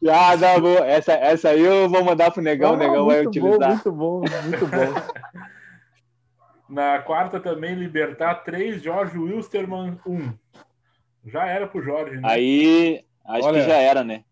[0.00, 0.86] Piada boa.
[0.86, 3.68] Essa, essa aí eu vou mandar pro Negão, o Ah, Negão vai utilizar.
[3.70, 4.94] muito bom, muito bom.
[6.68, 10.32] Na quarta também, Libertar 3, Jorge Wilstermann 1.
[11.26, 12.22] Já era pro Jorge, né?
[12.24, 13.60] Aí, acho Olha.
[13.60, 14.24] que já era, né?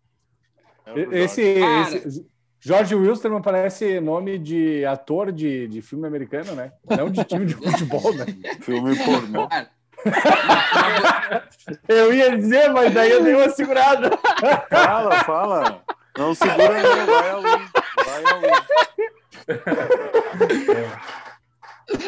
[0.85, 2.28] É o Esse, esse
[2.61, 6.73] George Wilstermann parece nome de ator de, de filme americano, né?
[6.89, 8.25] Não de time de futebol, né?
[8.61, 9.47] Filme pornô.
[11.87, 14.17] Eu ia dizer, mas daí eu dei uma segurada.
[14.69, 15.81] Fala, fala.
[16.17, 17.41] Não segura não, vai ao.
[17.43, 18.41] Vai ao.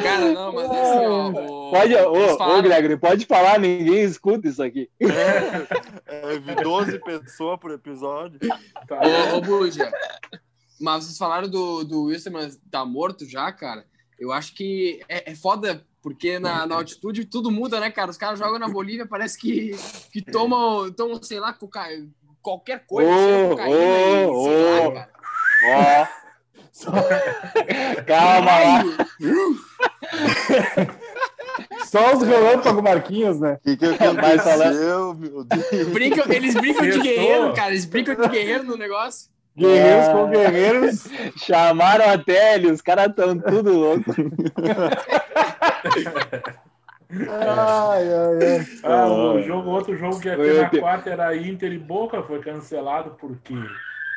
[0.03, 4.61] cara, não, mas assim, ó, o- Pode, ô, ô, Gregory, pode falar, ninguém escuta isso
[4.61, 4.89] aqui.
[4.99, 8.39] É, 12 pessoas por episódio.
[8.88, 8.99] Tá.
[9.34, 9.89] Ô, ô Buja,
[10.79, 13.86] mas vocês falaram do, do Wilstermann tá morto já, cara.
[14.19, 18.11] Eu acho que é, é foda, porque na, na altitude tudo muda, né, cara?
[18.11, 19.71] Os caras jogam na Bolívia, parece que,
[20.11, 21.86] que tomam, tomam, sei lá, coca...
[22.41, 26.20] qualquer coisa, Ô, cheira cocaína e lá.
[26.88, 26.91] Ó.
[28.05, 28.84] Calma lá.
[31.86, 33.57] Só os relâmpagos Marquinhos, né?
[33.61, 35.88] O que, que aconteceu, meu Deus?
[35.89, 37.72] Brincam, eles brincam de guerreiro, cara.
[37.72, 39.30] Eles brincam de guerreiro no negócio.
[39.55, 40.13] Guerreiros Ah.
[40.13, 41.07] com guerreiros.
[41.38, 44.15] Chamaram a tele, os caras estão tudo loucos.
[47.13, 48.67] Ai, ai, ai.
[48.84, 52.24] Ah, o jogo, outro jogo que ia Foi ter na quarta era Inter e Boca,
[52.24, 53.53] foi cancelado porque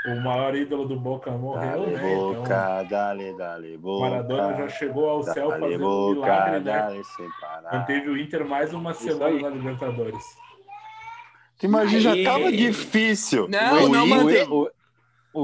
[0.06, 2.12] o maior ídolo do Boca morreu, Dale né?
[2.12, 4.10] Então, boca, dale, dale boca.
[4.10, 6.60] Maradona já chegou ao céu dale fazendo um boca, milagre, né?
[6.60, 7.78] dale sem parar.
[7.78, 9.42] Manteve o Inter mais uma Isso semana aí.
[9.42, 10.24] na Libertadores.
[11.62, 12.22] Imagina, Aí.
[12.24, 13.48] já tava difícil.
[13.48, 14.70] Não, o, não, o- o-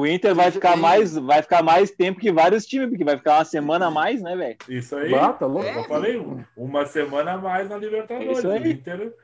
[0.00, 3.38] o Inter vai ficar mais, vai ficar mais tempo que vários times, porque vai ficar
[3.38, 4.56] uma semana a mais, né, velho?
[4.68, 5.10] Isso aí.
[5.10, 5.66] Bah, tá louco.
[5.66, 8.38] Eu falei, um- uma semana a mais na Libertadores.
[8.38, 8.60] Isso aí.
[8.62, 9.14] O Inter,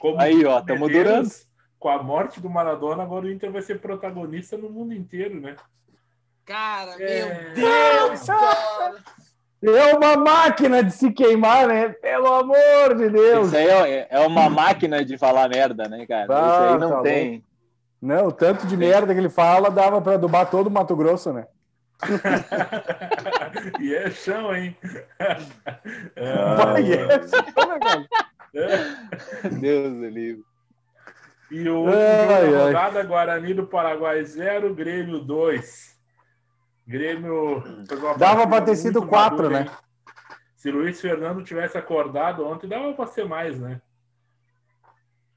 [0.00, 1.28] como Aí, ó, tamo durando.
[1.82, 5.56] Com a morte do Maradona, agora o Inter vai ser protagonista no mundo inteiro, né?
[6.46, 7.24] Cara, É.
[7.24, 8.94] meu Deus, cara.
[9.64, 11.88] É uma máquina de se queimar, né?
[11.88, 13.48] Pelo amor de Deus.
[13.48, 16.26] Isso aí é, é uma máquina de falar merda, né, cara?
[16.30, 17.44] Ah, Isso aí não tá tem.
[18.00, 21.32] Não, o tanto de merda que ele fala dava pra adubar todo o Mato Grosso,
[21.32, 21.48] né?
[23.80, 24.76] e é chão, hein?
[26.56, 27.08] Vai, é.
[28.54, 29.48] É.
[29.48, 30.51] Deus do livre.
[31.52, 32.66] E o último Ai, jogo da ai.
[32.72, 35.92] rodada, Guarani do Paraguai 0, Grêmio 2.
[36.86, 37.62] Grêmio.
[38.18, 39.66] Dava pra ter sido quatro, madura, né?
[39.70, 39.70] hein?
[40.56, 43.80] Se Luiz Fernando tivesse acordado ontem, dava pra ser mais, né?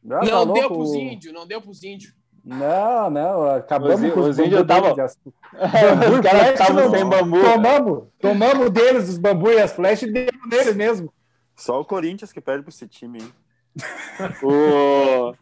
[0.07, 0.75] Tá Não deu louco?
[0.75, 2.13] pros índios, não deu pros índios.
[2.43, 7.41] Não, não, acabamos Os- com os os índios tava- Os caras estavam não- sem bambu.
[7.41, 11.11] Tomamos, tomamos deles os bambu e as flechas e demos neles mesmo.
[11.55, 13.33] Só o Corinthians que perde pra esse time, hein?
[14.43, 15.33] O,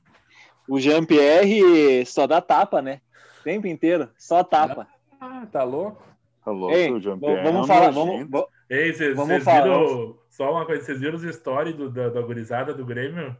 [0.67, 3.01] o Jean-Pierre só dá tapa, né?
[3.41, 4.87] O tempo inteiro, só tapa.
[5.19, 6.01] Ah, tá louco?
[6.43, 8.27] Tá louco, Ei, o Jean-Pierre vamos falar, vamos,
[8.69, 10.17] Ei, vocês Vamos vocês falar, viram.
[10.29, 13.35] Só uma coisa, vocês viram os stories do, da, da gurizada do Grêmio?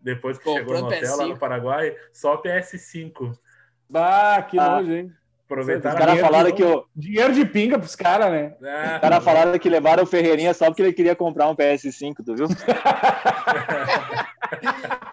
[0.00, 1.28] Depois que chegou no hotel lá PS5.
[1.28, 3.32] no Paraguai, só PS5.
[3.94, 4.76] Ah, que Ah.
[4.80, 5.12] nojo, hein?
[5.48, 8.56] Aproveitaram os caras falaram que o, Dinheiro de pinga pros caras, né?
[8.64, 12.16] Ah, os cara falaram que levaram o Ferreirinha só porque ele queria comprar um PS5,
[12.24, 12.48] tu viu?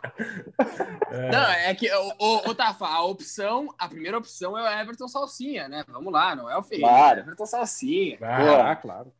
[1.11, 1.31] é.
[1.31, 5.07] Não, é que, ô, ô, ô, Tafa, a opção, a primeira opção é o Everton
[5.07, 5.83] Salsinha, né?
[5.87, 7.19] Vamos lá, não é o Ferreira, Claro.
[7.19, 8.17] é o Everton Salsinha.
[8.21, 9.11] Ah, claro.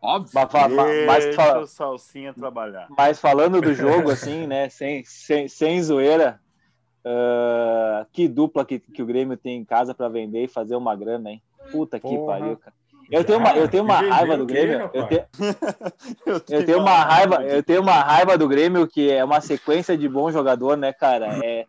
[0.00, 0.32] Óbvio.
[0.34, 2.88] Mas, mas o Salsinha trabalhar.
[2.96, 4.68] mas falando do jogo, assim, né?
[4.68, 6.40] Sem, sem, sem zoeira,
[7.04, 10.94] ah, que dupla que, que o Grêmio tem em casa pra vender e fazer uma
[10.96, 11.42] grana, hein?
[11.70, 12.38] Puta que Porra.
[12.38, 12.74] pariu, cara.
[13.10, 14.90] Eu tenho uma, eu tenho uma Vendeu raiva do Grêmio.
[14.92, 15.24] Eu tenho,
[16.48, 20.08] eu tenho uma raiva, eu tenho uma raiva do Grêmio que é uma sequência de
[20.08, 21.38] bom jogador, né, cara?
[21.44, 21.66] É,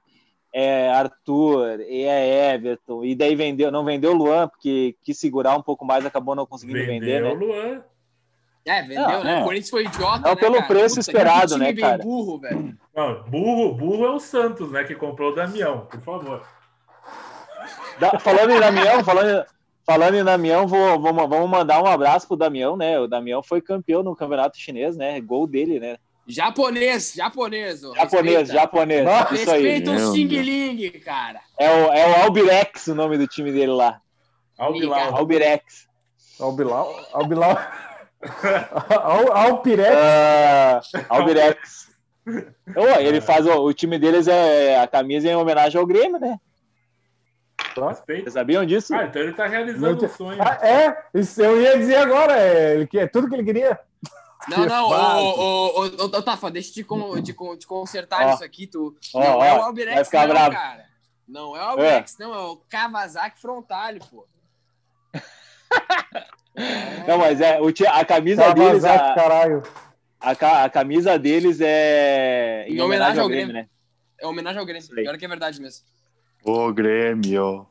[0.53, 5.57] é Arthur, e é Everton, e daí vendeu, não vendeu o Luan, porque quis segurar
[5.57, 7.45] um pouco mais, acabou não conseguindo vender, vendeu o né?
[7.45, 7.81] Luan.
[8.65, 9.39] É, vendeu, Não, né?
[9.39, 9.41] é.
[9.41, 10.67] O Corinthians foi idiota, Não né, pelo cara?
[10.67, 11.97] preço Puta, esperado, né, cara?
[12.01, 12.77] burro, velho.
[12.95, 14.83] Não, burro, burro é o Santos, né?
[14.85, 16.47] Que comprou o Damião, por favor.
[17.99, 19.45] Da- falando em Damião, falando,
[19.85, 22.99] falando em Damião, vou, vou- vamos mandar um abraço pro Damião, né?
[22.99, 25.19] O Damião foi campeão no campeonato chinês, né?
[25.21, 25.97] Gol dele, né?
[26.25, 27.83] Japonês, japonês.
[27.83, 28.53] ô, Japonês, respeita.
[28.53, 29.07] japonês.
[29.07, 29.61] Ah, Isso aí.
[29.63, 30.27] Respeita o Xing.
[30.27, 31.41] Ling, cara.
[31.59, 33.99] É o, é o Albirex o nome do time dele lá.
[34.57, 35.17] Albilau.
[35.17, 35.87] Albirex.
[36.39, 36.95] Ao Bilal.
[37.11, 37.57] Ao Bilal.
[39.03, 39.91] ao, ao Pirex.
[39.95, 41.91] Ah, Albirex.
[42.75, 46.37] Ô, ele faz o, o time deles é a camisa em homenagem ao Grêmio, né?
[47.81, 48.23] Respeito.
[48.23, 48.93] Vocês sabiam disso?
[48.95, 50.41] Ah, então ele tá realizando Meu o sonho.
[50.41, 52.37] Ah, é, isso eu ia dizer agora.
[52.37, 53.79] É, ele que- é tudo que ele queria.
[54.47, 58.33] Não, não, ô, Tafa, deixa eu te, con- de, con- de consertar Ó.
[58.33, 58.67] isso aqui.
[58.67, 60.51] Tu, Ó, não é o vai Albirex, ficar não, bravo.
[60.51, 60.85] cara.
[61.25, 64.27] Não é o Albirex, não, é o Kawasaki Frontale, pô.
[67.07, 69.63] Não, mas é, o, a camisa Kawasaki, deles, a, caralho.
[70.19, 73.67] a, ca- a camisa deles é em, homenagem ao Grêmio, né?
[74.19, 74.87] É homenagem ao Grêmio.
[74.87, 75.83] Pior que é verdade mesmo.
[76.45, 77.67] O Grêmio.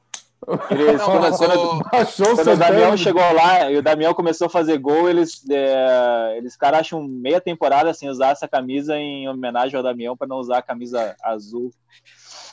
[0.71, 2.97] Eles, Não, quando, quando- o- quando Damião Santana.
[2.97, 7.41] chegou lá e o Damião começou a fazer gol, eles, é, eles cara acham meia
[7.41, 11.71] temporada sem usar essa camisa em homenagem ao Damião para não usar a camisa azul.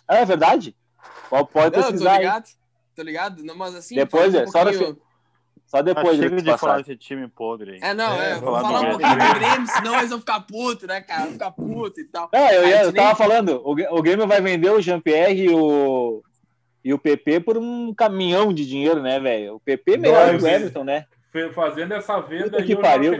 [0.07, 0.76] Ah, é verdade?
[1.32, 2.11] Pode, pode Não, tô pesquisar.
[2.11, 2.17] aí.
[2.20, 2.45] ligado.
[2.95, 3.43] Tô ligado.
[3.43, 3.95] Não, mas assim.
[3.95, 4.97] Depois, falando é, só no
[5.70, 7.80] Só Ah, depois chega eles de falar desse time podre aí.
[7.82, 10.20] É, não, É, é, vamos vamos falar falar um pouquinho do Grêmio, senão eles vão
[10.20, 11.24] ficar putos, né, cara?
[11.24, 12.30] Vão ficar putos e tal.
[12.34, 14.82] Não, eu, ia- A eu gente tava nem- falando, o, o Grêmio vai vender o
[14.82, 16.24] Jean-Pierre e o,
[16.84, 19.55] e o PP por um caminhão de dinheiro, né, velho?
[19.55, 20.47] O PP é melhor que o.
[20.47, 21.05] Everton, né?
[21.53, 23.13] Fazendo essa venda aí, que eu pariu.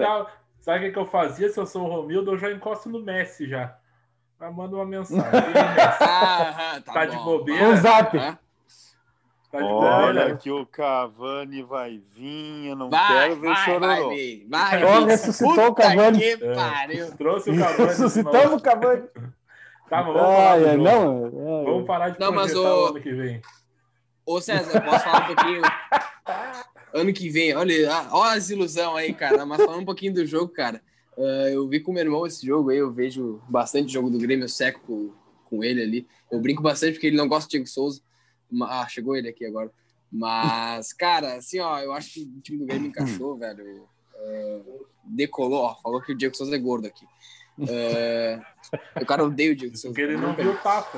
[0.60, 2.32] Sabe o que, que eu fazia se eu sou o Romildo?
[2.32, 3.76] Eu já encosto no Messi já.
[4.40, 5.22] Já mando uma mensagem.
[5.32, 5.80] E?
[6.02, 7.24] Ah, tá, Tá de bom.
[7.26, 7.64] bobeira?
[7.70, 8.18] Um zap.
[8.18, 8.38] Hã?
[9.52, 13.98] Tá de Olha que o Cavani vai vir, eu não Vai, quero ver vai, vai,
[13.98, 14.10] chororô.
[14.16, 14.84] vir, vai.
[14.84, 15.08] Ó, vir.
[15.08, 16.20] ressuscitou o Cavani.
[16.20, 16.54] que É.
[16.56, 17.12] pariu.
[17.18, 17.88] Trouxe o Cavani.
[17.90, 19.04] Ressuscitamos o Cavani.
[19.90, 20.84] Tá, mas vamos do ai, jogo.
[20.84, 21.24] não.
[21.26, 21.66] ai.
[21.66, 23.42] Vamos parar de Não, mas o- ano que vem.
[24.24, 25.62] Ô César, eu posso falar um pouquinho?
[26.94, 29.46] Ano que vem, olha, ah, olha as ilusão aí, cara.
[29.46, 30.82] Mas falando um pouquinho do jogo, cara.
[31.18, 34.18] Uh, eu vi com o meu irmão esse jogo aí, eu vejo bastante jogo do
[34.20, 35.12] Grêmio, eu seco com,
[35.46, 36.08] com ele ali.
[36.32, 38.02] Eu brinco bastante porque ele não gosta de Diego Souza.
[38.64, 39.72] Ah, chegou ele aqui agora.
[40.12, 43.88] Mas, cara, assim, ó, eu acho que o time do Grêmio encaixou, velho.
[44.16, 47.06] Uh, decolou, ó, falou que o Diego Souza é gordo aqui.
[47.58, 48.42] Uh,
[49.02, 49.94] o cara odeia o Diego Souza.
[49.94, 50.98] Porque ele não viu o papo.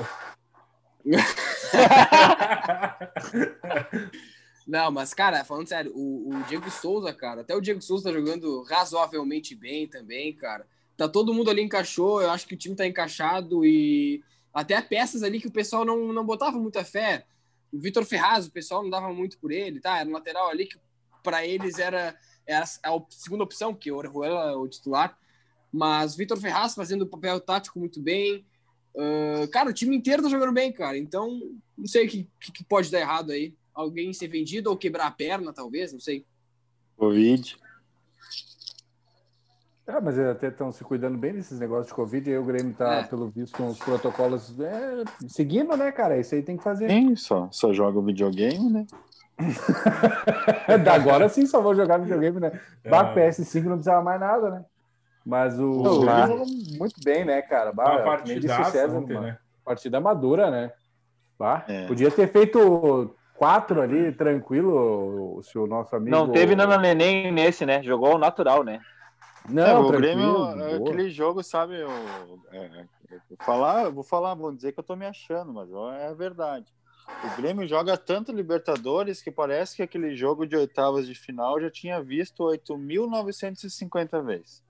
[4.66, 8.16] Não, mas, cara, falando sério, o, o, Diego Souza, cara, até o Diego Souza tá
[8.16, 10.66] jogando razoavelmente bem também, cara.
[10.96, 14.22] Tá todo mundo ali encaixou, eu acho que o time tá encaixado e
[14.54, 17.26] até peças ali que o pessoal não, não botava muita fé.
[17.72, 19.98] O Vitor Ferraz, o pessoal não dava muito por ele, tá?
[19.98, 20.78] Era um lateral ali que
[21.22, 22.16] para eles era,
[22.46, 25.16] era a segunda opção, porque o Orejuela é o titular.
[25.72, 28.46] Mas Vitor Ferraz fazendo o papel tático muito bem.
[28.94, 30.98] Uh, cara, o time inteiro tá jogando bem, cara.
[30.98, 31.40] Então,
[31.76, 35.10] não sei o que, que pode dar errado aí alguém ser vendido ou quebrar a
[35.10, 36.26] perna, talvez, não sei.
[36.96, 37.56] Covid.
[39.86, 42.72] Ah, mas até estão se cuidando bem desses negócios de Covid, e aí o Grêmio
[42.72, 43.02] tá, é.
[43.02, 46.18] pelo visto, com os protocolos é, seguindo, né, cara?
[46.18, 46.88] Isso aí tem que fazer.
[46.88, 48.86] Sim, só, só joga o videogame, né?
[50.92, 52.60] Agora sim só vou jogar videogame, né?
[52.84, 52.88] É.
[52.90, 54.64] Bah, PS5 não precisava mais nada, né?
[55.24, 56.46] Mas o, o Grêmio jogou
[56.78, 57.72] muito bem, né, cara?
[57.72, 59.38] Bah, uma partida César, ontem, né?
[59.64, 60.72] Partida madura, né?
[61.36, 61.86] Bah, é.
[61.86, 66.10] Podia ter feito quatro ali, tranquilo, se o nosso amigo.
[66.10, 67.82] Não teve Nana Neném nesse, né?
[67.82, 68.80] Jogou natural, né?
[69.48, 70.44] Não, é, o Grêmio,
[70.76, 71.80] aquele jogo, sabe?
[71.80, 71.90] Eu,
[72.52, 75.68] é, eu falar, eu vou falar, vou dizer que eu tô me achando, mas
[76.00, 76.66] é a verdade.
[77.24, 81.70] O Grêmio joga tanto Libertadores que parece que aquele jogo de oitavas de final já
[81.70, 84.62] tinha visto 8.950 vezes.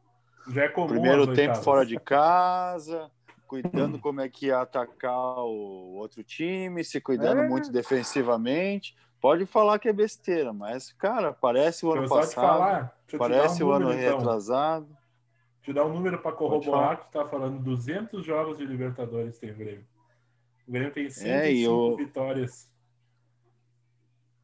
[0.48, 1.64] Já é comum Primeiro tempo oitavas.
[1.64, 3.10] fora de casa,
[3.46, 7.48] cuidando como é que ia atacar o outro time, se cuidando é.
[7.48, 8.96] muito defensivamente.
[9.22, 12.34] Pode falar que é besteira, mas, cara, parece o ano passado.
[12.34, 14.18] Falar, parece um o número, ano então.
[14.18, 14.88] retrasado.
[15.62, 19.54] Te dar um número para corroborar que está falando 200 jogos de Libertadores tem o
[19.54, 19.86] Grêmio.
[20.66, 21.96] O Grêmio tem 105 é, eu...
[21.96, 22.68] vitórias.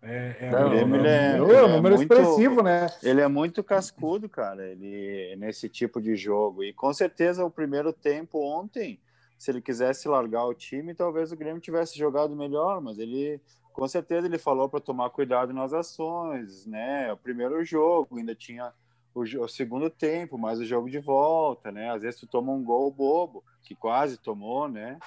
[0.00, 2.86] É, é, não, é, é número muito, expressivo, né?
[3.02, 6.62] Ele é muito cascudo, cara, ele nesse tipo de jogo.
[6.62, 9.00] E com certeza o primeiro tempo ontem,
[9.36, 13.40] se ele quisesse largar o time, talvez o Grêmio tivesse jogado melhor, mas ele
[13.78, 17.12] com certeza ele falou para tomar cuidado nas ações, né?
[17.12, 18.72] O primeiro jogo ainda tinha
[19.14, 21.88] o, o, segundo tempo, mais o jogo de volta, né?
[21.92, 24.98] Às vezes tu toma um gol bobo, que quase tomou, né?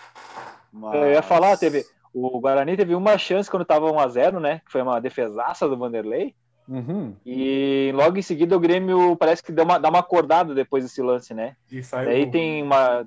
[0.72, 0.96] Mas...
[0.96, 4.62] Eu ia falar, teve o Guarani teve uma chance quando estava 1x0, né?
[4.66, 6.34] Que foi uma defesaça do Vanderlei.
[6.66, 7.14] Uhum.
[7.26, 11.02] E logo em seguida o Grêmio parece que deu uma, dá uma acordada depois desse
[11.02, 11.58] lance, né?
[11.70, 13.06] E Daí tem uma,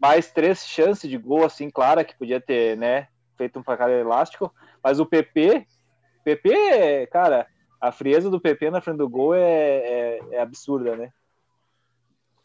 [0.00, 3.08] mais três chances de gol, assim, clara, que podia ter, né?
[3.36, 4.50] Feito um placar elástico.
[4.84, 5.66] Mas o PP,
[6.22, 7.46] PP, cara,
[7.80, 11.10] a frieza do PP na frente do gol é, é, é absurda, né?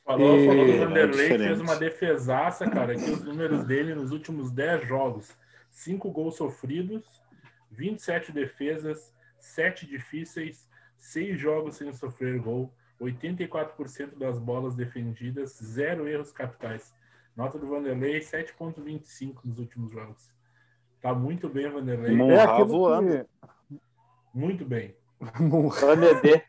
[0.05, 0.47] Falou, e...
[0.47, 4.87] falou do Vanderlei, é fez uma defesaça, cara, que os números dele nos últimos 10
[4.87, 5.37] jogos
[5.69, 7.21] 5 gols sofridos,
[7.71, 10.67] 27 defesas, 7 difíceis,
[10.97, 16.93] 6 jogos sem sofrer gol, 84% das bolas defendidas, 0 erros capitais.
[17.35, 20.29] Nota do Vanderlei 7.25 nos últimos jogos.
[21.01, 22.31] Tá muito bem, Vanderlei.
[22.31, 23.25] É voando.
[23.25, 23.79] Que...
[24.33, 24.95] Muito bem.
[25.81, 26.43] Vandedê.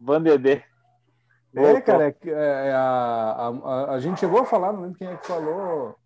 [0.00, 0.62] Vandedê.
[1.54, 5.16] É, cara, é, é, a, a, a, gente chegou a falar, não lembro quem é
[5.16, 5.96] que falou,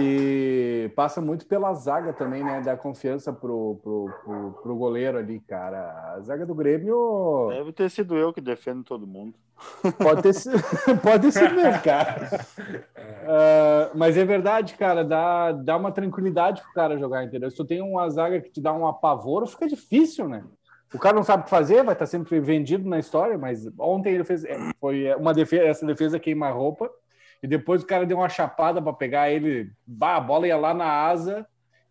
[0.00, 2.60] que passa muito pela zaga também, né?
[2.60, 6.14] Dar confiança pro, pro, pro, pro, goleiro ali, cara.
[6.14, 7.48] A zaga do Grêmio.
[7.50, 9.34] Deve ter sido eu que defendo todo mundo.
[9.98, 10.58] Pode ter sido,
[11.02, 12.28] pode ser mesmo, cara.
[12.98, 17.50] Uh, mas é verdade, cara, dá, dá uma tranquilidade pro cara jogar, entendeu?
[17.50, 20.42] Se tu tem uma zaga que te dá um apavoro, fica difícil, né?
[20.94, 24.14] O cara não sabe o que fazer, vai estar sempre vendido na história, mas ontem
[24.14, 24.44] ele fez.
[24.80, 26.90] Foi uma defesa, essa defesa queima-roupa
[27.42, 30.74] e depois o cara deu uma chapada para pegar ele, bah, a bola ia lá
[30.74, 31.46] na asa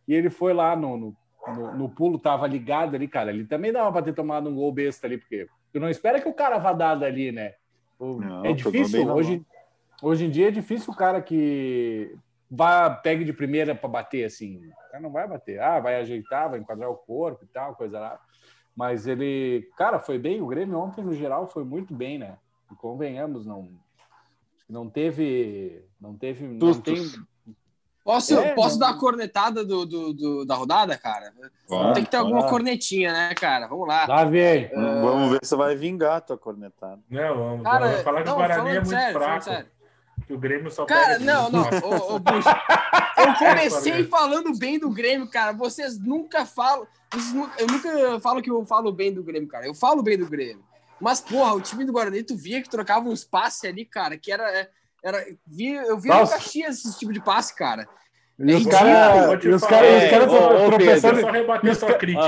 [0.08, 3.32] e ele foi lá no, no, no, no pulo, tava ligado ali, cara.
[3.32, 6.30] Ele também dava para ter tomado um gol besta ali, porque tu não espera que
[6.30, 7.56] o cara vá dar dali, né?
[8.00, 9.45] Não, é difícil, hoje,
[10.02, 12.16] hoje em dia é difícil o cara que
[12.50, 14.58] vá, pegue de primeira para bater assim.
[14.58, 18.00] O cara não vai bater, ah, vai ajeitar, vai enquadrar o corpo e tal, coisa
[18.00, 18.20] lá.
[18.76, 20.41] Mas ele, cara, foi bem.
[20.41, 22.38] O Grêmio ontem, no geral, foi muito bem, né?
[22.78, 23.68] Convenhamos, não
[24.70, 25.84] não teve.
[25.99, 26.47] Não teve.
[26.47, 27.11] Não tem...
[28.03, 28.88] Posso, é, posso não...
[28.88, 31.34] dar a cornetada do, do, do, da rodada, cara?
[31.70, 33.67] Ah, tem que ter alguma cornetinha, né, cara?
[33.67, 34.05] Vamos lá.
[34.07, 34.65] Lá vem.
[34.67, 35.01] Uh...
[35.01, 36.99] Vamos ver se vai vingar a tua cornetada.
[37.09, 37.63] Não, vamos.
[37.63, 39.65] Cara, vamos falar que não, o Guarani é muito sério, fraco.
[40.26, 41.61] Que o Grêmio só Cara, não, não.
[41.61, 42.61] ô, ô, Buxa,
[43.17, 45.53] Eu comecei falando bem do Grêmio, cara.
[45.53, 46.88] Vocês nunca falam.
[47.11, 49.65] vocês nunca- eu nunca falo que eu falo bem do Grêmio, cara.
[49.65, 50.63] Eu falo bem do Grêmio.
[51.02, 54.32] Mas, porra, o time do Guarani, tu via que trocava uns passes ali, cara, que
[54.32, 54.68] era.
[55.04, 56.34] era vi, eu vi no Nossa.
[56.36, 57.88] Caxias esse tipo de passe, cara.
[58.41, 60.30] E os caras os caras- É, Pedro,
[60.70, 61.20] tropeçando.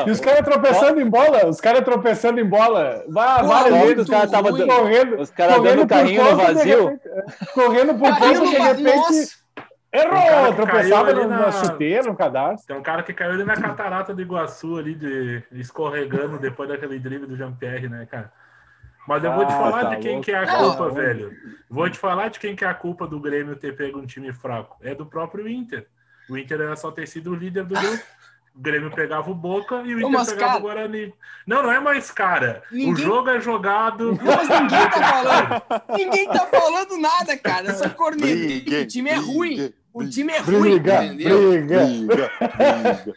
[0.07, 3.03] E os caras tropeçando em bola, os caras tropeçando em bola.
[3.07, 4.67] Vá, várias vezes os caras tava ruim.
[4.67, 5.21] correndo.
[5.21, 6.85] Os caras correndo dando por carrinho no vazio.
[6.89, 8.89] repente- é, correndo por conta, no de repente.
[9.93, 10.11] Um cara
[10.43, 10.53] Errou!
[10.55, 12.65] Tropeçava ali no- na- na chuteira, no cadastro.
[12.67, 16.97] Tem um cara que caiu ali na catarata do Iguaçu, ali, de, escorregando depois daquele
[16.97, 18.31] drible do Jean-Pierre, né, cara?
[19.07, 20.25] Mas eu vou te Ah, falar tá de quem louco.
[20.25, 20.75] que é a Não.
[20.75, 21.31] culpa, velho.
[21.69, 24.31] Vou te falar de quem que é a culpa do Grêmio ter pego um time
[24.33, 24.77] fraco.
[24.81, 25.87] É do próprio Inter.
[26.29, 28.03] O Inter era só ter sido o líder do grupo.
[28.53, 31.13] O Grêmio pegava o Boca e o Inter mas, pegava cara- o Guarani.
[31.47, 32.61] Não, não é mais cara.
[32.69, 34.07] O Ninguém- jogo é jogado.
[34.11, 34.99] Não, mas ninguém tá
[35.87, 35.97] falando.
[35.97, 37.69] Ninguém tá falando nada, cara.
[37.69, 38.81] Essa corneta.
[38.81, 39.73] O time é ruim.
[39.93, 41.49] O time é ruim, Briga, entendeu?
[41.51, 41.85] briga.
[41.85, 42.31] Briga,
[42.93, 43.15] briga.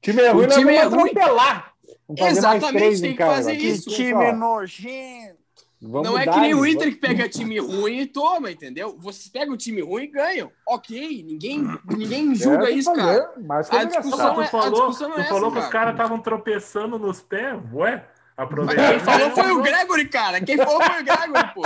[0.00, 1.10] time é ruim, O time é ruim.
[1.10, 1.73] atropelar.
[2.06, 3.90] Vamos fazer mais Exatamente, três tem em que fazer Que isso.
[3.90, 5.44] time nojento.
[5.86, 8.96] Vamos não é que nem o vamos- Inter que pega time ruim e toma, entendeu?
[8.98, 10.50] Vocês pegam o time ruim e ganham.
[10.66, 13.22] Ok, ninguém, ninguém julga É, isso, que cara.
[13.28, 15.52] fazer, mais que A discussão tu é- a falou, discussão não é tu essa, falou
[15.52, 15.72] que os cara.
[15.72, 17.60] caras estavam tropeçando nos pés.
[17.74, 18.90] Ué, Mas aproveitar.
[18.92, 20.40] quem falou foi o Gregory, cara.
[20.40, 21.62] Quem falou foi o Gregory, pô.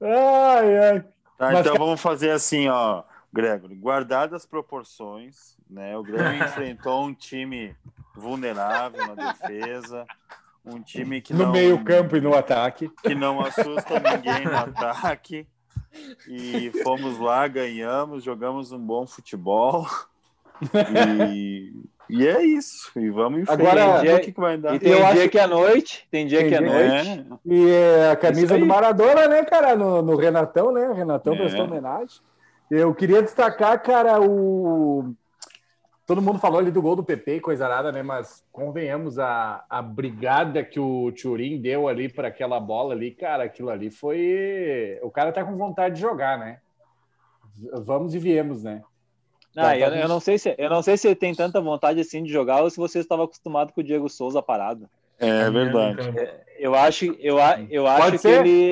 [0.00, 1.00] Ai, ai.
[1.38, 3.02] Tá, Mas, então vamos fazer assim, ó,
[3.32, 3.74] Gregory.
[3.74, 5.96] Guardadas as proporções, né?
[5.98, 7.74] O Grêmio enfrentou um time
[8.14, 10.04] vulnerável na defesa,
[10.64, 12.90] um time que No não, meio-campo e no ataque.
[13.02, 15.46] que não assusta ninguém no ataque.
[16.28, 19.86] E fomos lá, ganhamos, jogamos um bom futebol.
[21.34, 21.72] E,
[22.08, 22.90] e é isso.
[22.96, 23.60] E vamos em frente.
[23.60, 24.74] Agora- ver o que, que vai dar.
[24.74, 26.70] E tem Eu dia acho- que é noite, tem dia Tem que é dia-
[27.04, 27.26] noite.
[27.46, 29.74] É, E é, a camisa do Maradona, né, cara?
[29.76, 30.88] No, no Renatão, né?
[30.88, 31.36] O Renatão É.
[31.36, 32.20] prestou homenagem.
[32.70, 35.12] Eu queria destacar, cara, o.
[36.06, 38.02] Todo mundo falou ali do gol do PP e coisa nada, né?
[38.02, 43.44] Mas convenhamos, a, a brigada que o Turim deu ali para aquela bola ali, cara,
[43.44, 44.98] aquilo ali foi.
[45.02, 46.58] O cara tá com vontade de jogar, né?
[47.84, 48.82] Vamos e viemos, né?
[49.56, 52.22] Ah, eu, eu não sei se eu não sei se ele tem tanta vontade assim
[52.22, 54.88] de jogar ou se você estava acostumado com o Diego Souza parado.
[55.18, 55.98] é verdade.
[56.58, 58.70] Eu acho, eu, a- eu acho Pode que ser, ele,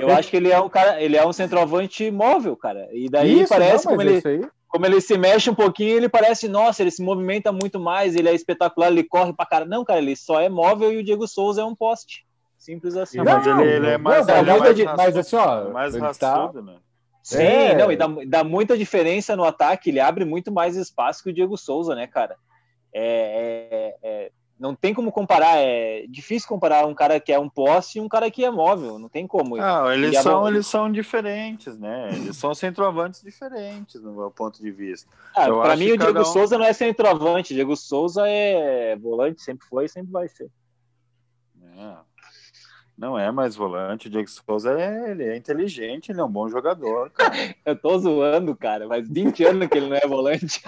[0.00, 2.88] eu acho que ele é um cara, ele é um centroavante móvel, cara.
[2.92, 4.40] E daí Isso, parece não, como ele, isso aí.
[4.68, 8.28] Como ele se mexe um pouquinho, ele parece, nossa, ele se movimenta muito mais, ele
[8.28, 9.64] é espetacular, ele corre pra cara.
[9.64, 12.26] Não, cara, ele só é móvel e o Diego Souza é um poste.
[12.58, 13.18] Simples assim.
[13.18, 16.18] Não, mas ele- ele é mais- ele é mas, mais mas raçudo, assim, ó, Mais
[16.18, 16.76] tá- raçudo, né?
[17.22, 17.74] Sim, É.
[17.76, 21.32] não, e dá, dá muita diferença no ataque, ele abre muito mais espaço que o
[21.32, 22.36] Diego Souza, né, cara?
[22.92, 27.48] É, é- é- não tem como comparar, é difícil comparar um cara que é um
[27.48, 29.56] poste e um cara que é móvel, não tem como.
[29.60, 32.10] Ah, eles E a são, eles são diferentes, né?
[32.12, 35.08] Eles são centroavantes diferentes, no meu ponto de vista.
[35.34, 39.66] Ah, acho mim, o Diego um- Souza não é centroavante, Diego Souza é volante, sempre
[39.68, 40.50] foi e sempre vai ser.
[41.76, 42.07] É.
[42.98, 46.48] Não é mais volante, o Diego Souza é, ele é inteligente, ele é um bom
[46.48, 47.08] jogador.
[47.10, 47.32] cara.
[47.64, 50.60] Eu tô zoando, cara, faz 20 anos que ele não é volante.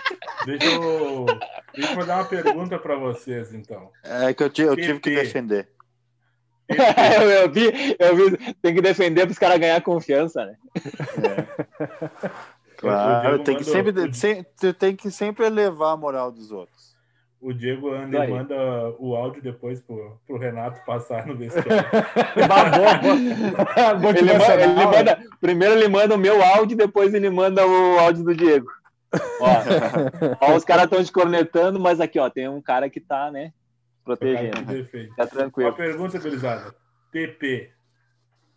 [0.47, 1.27] Deixa eu,
[1.75, 3.91] deixa eu mandar uma pergunta para vocês, então.
[4.05, 5.69] É que eu, eu tive que defender.
[6.69, 10.57] eu, eu vi, eu vi, tem que defender pros caras ganhar confiança, né?
[12.77, 13.65] Claro, Diego tem que,
[14.15, 16.80] sempre, tem que sempre elevar a moral dos outros.
[17.41, 18.55] O Diego Ander manda
[18.99, 21.71] o áudio depois pro, pro Renato passar no vestiário.
[22.37, 23.01] Boa.
[23.03, 27.99] Ele, ma- Motivacional, ele manda, primeiro ele manda o meu áudio, depois ele manda o
[27.99, 28.67] áudio do Diego.
[29.41, 29.49] Ó,
[30.53, 33.55] ó, os caras estão te cornetando, mas aqui, ó, tem um cara que tá, né,
[34.05, 34.53] protegendo.
[35.17, 35.73] Tá Uma tranquilo.
[35.73, 36.75] pergunta, Berizada.
[37.11, 37.71] PP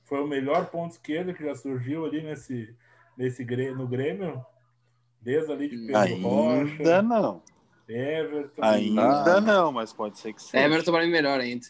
[0.03, 2.75] foi o melhor ponto esquerdo que já surgiu ali nesse,
[3.17, 4.45] nesse no Grêmio?
[5.21, 7.41] Desde ali de Pedro Ainda Rocha, não.
[7.87, 8.61] Everton.
[8.63, 10.63] Ainda não, mas pode ser que seja.
[10.63, 11.65] É, Everton pra mim melhor ainda.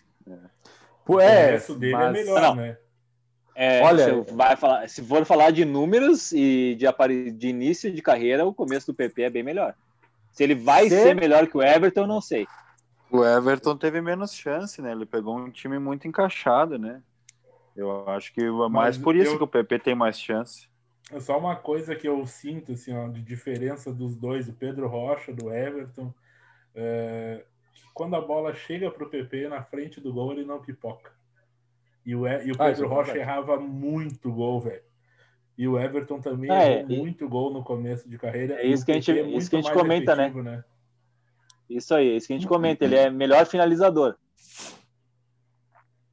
[1.06, 2.56] Pô, o é, resto dele é mas- melhor, Não.
[2.56, 2.78] né?
[3.56, 7.92] É, Olha- se, vai falar, se for falar de números e de, apare- de início
[7.94, 9.76] de carreira, o começo do PP é bem melhor.
[10.32, 12.48] Se ele vai Se- ser melhor que o Everton, eu não sei.
[13.12, 14.92] O Everton teve menos chance, né?
[14.92, 17.00] Ele pegou um time muito encaixado, né?
[17.76, 20.68] Eu acho que é mais Mas por isso eu- que o PP tem mais chance.
[21.12, 24.88] É só uma coisa que eu sinto, assim, ó, de diferença dos dois, do Pedro
[24.88, 26.14] Rocha, do Everton,
[26.74, 27.44] é,
[27.74, 31.12] que quando a bola chega pro PP na frente do gol, ele não pipoca.
[32.06, 34.82] E o, E- o Ah, Pedro é Rocha errava muito gol, velho.
[35.58, 38.56] E o Everton também É, errou e- muito gol no começo de carreira.
[38.56, 40.24] É isso o que a gente- PP é isso muito que a gente comenta, né?
[40.28, 40.64] efetivo,
[41.70, 42.86] Isso aí, é isso que a gente comenta.
[42.86, 44.16] Ele é melhor finalizador.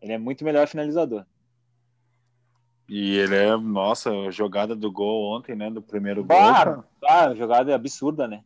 [0.02, 1.24] Ele é muito melhor finalizador.
[2.92, 5.70] E ele é, nossa, jogada do gol ontem, né?
[5.70, 6.36] Do primeiro gol.
[6.36, 8.42] Bah, bah, jogada absurda, né?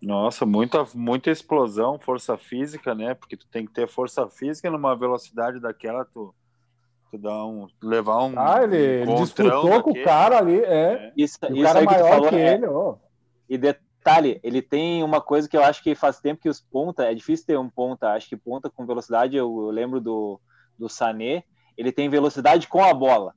[0.00, 3.12] Nossa, muita, muita explosão, força física, né?
[3.14, 6.32] Porque tu tem que ter força física numa velocidade daquela, tu,
[7.10, 7.66] tu dá um.
[7.82, 8.38] levar um.
[8.38, 10.04] Ah, ele, ele encontrão disputou com o daquele.
[10.04, 11.12] cara ali, é.
[11.16, 12.94] Isso, E o isso cara aí que tu maior falou, que é- ele, ó.
[13.48, 17.04] E detalhe, ele tem uma coisa que eu acho que faz tempo que os ponta,
[17.04, 20.40] é difícil ter um ponta, acho que ponta com velocidade, eu, eu lembro do,
[20.78, 21.42] do Sané,
[21.76, 23.34] ele tem velocidade com a bola.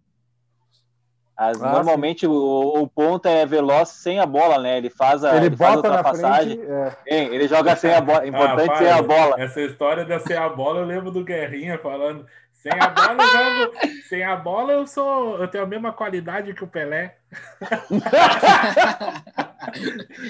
[1.37, 4.77] As- Ah, normalmente o, o ponta é veloz sem a bola, né?
[4.77, 6.71] Ele faz a, Ele ele faz a bota na ultrapassagem, frente.
[6.71, 6.97] é.
[7.17, 9.35] Hein, ele joga sem a bola, é importante Ah, sem a bola.
[9.37, 12.25] Essa história de ser a bola, eu lembro do Guerrinha falando.
[12.53, 13.73] Sem a bola eu jogo.
[14.09, 15.37] Sem a bola eu sou.
[15.39, 17.15] Eu tenho a mesma qualidade que o Pelé.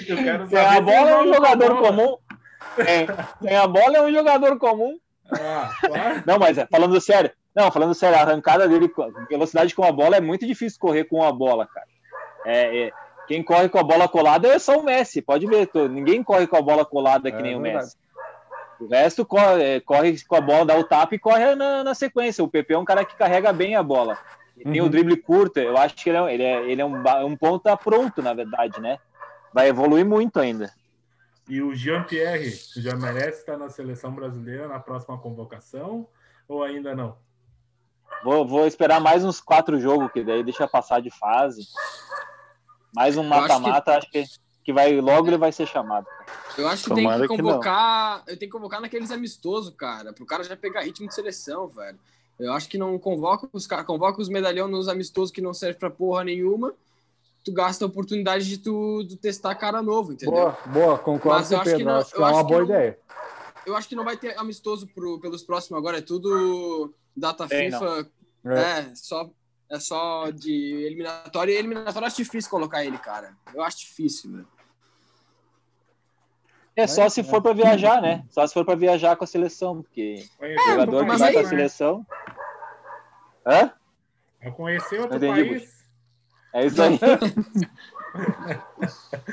[0.08, 1.86] eu quero Sem a bola é um a jogador bola.
[1.88, 2.16] comum.
[3.42, 4.98] Sem a bola é um jogador comum.
[5.32, 6.22] Ah, claro.
[6.26, 8.92] Não, mas é, falando sério, não, falando sério, a arrancada dele,
[9.30, 11.86] velocidade com a bola é muito difícil correr com a bola, cara.
[12.44, 12.92] É, é,
[13.26, 16.46] quem corre com a bola colada é só o Messi, pode ver, tô- ninguém corre
[16.46, 17.60] com a bola colada que É nem o.
[17.60, 17.96] Messi.
[18.78, 21.94] O resto corre, é, corre com a bola, dá o tapa e corre na, na
[21.94, 22.44] sequência.
[22.44, 24.18] O PP é um cara que carrega bem a bola.
[24.54, 24.86] Ele tem Uhum.
[24.86, 27.74] o drible curto, eu acho que ele é, ele é, ele é um, um ponta
[27.74, 28.98] pronto, na verdade, né?
[29.52, 30.70] Vai evoluir muito ainda.
[31.48, 36.06] E o Jean-Pierre já merece estar na seleção brasileira na próxima convocação
[36.46, 37.16] ou ainda não?
[38.24, 41.66] Vou, vou esperar mais uns quatro jogos, que daí deixa passar de fase.
[42.94, 44.24] Mais um Eu acho que- mata-mata, acho que,
[44.64, 46.06] que vai, logo ele vai ser chamado.
[46.58, 47.50] Eu acho que tem Tomara que que não.
[47.50, 48.18] convocar.
[48.26, 50.12] eu tenho que convocar naqueles amistosos, cara.
[50.12, 51.98] Pro cara já pegar ritmo de seleção, velho.
[52.38, 55.78] Eu acho que não convoca os caras, convoca os medalhão nos amistosos que não serve
[55.78, 56.74] pra porra nenhuma.
[57.44, 60.34] Tu gasta a oportunidade de tu, tu testar cara novo, entendeu?
[60.34, 61.92] Boa, boa, concordo Mas eu com o acho que Pedro.
[61.92, 62.98] não- acho que eu é uma acho que boa não- ideia.
[63.64, 67.70] Eu acho que não vai ter amistoso pro, pelos próximos agora, é tudo data Tem,
[67.70, 68.08] FIFA.
[68.44, 68.60] É.
[68.60, 69.30] É, só,
[69.70, 71.52] é só de eliminatória.
[71.52, 73.34] E eliminatória eu acho difícil colocar ele, cara.
[73.54, 74.48] Eu acho difícil, velho.
[76.76, 78.22] É só se for para viajar, né?
[78.28, 81.42] Só se for para viajar com a seleção, porque o jogador que vai com a
[81.42, 81.48] né?
[81.48, 82.06] seleção.
[83.46, 83.72] Hã?
[84.40, 85.74] É conhecer outro país.
[86.52, 86.98] É isso aí.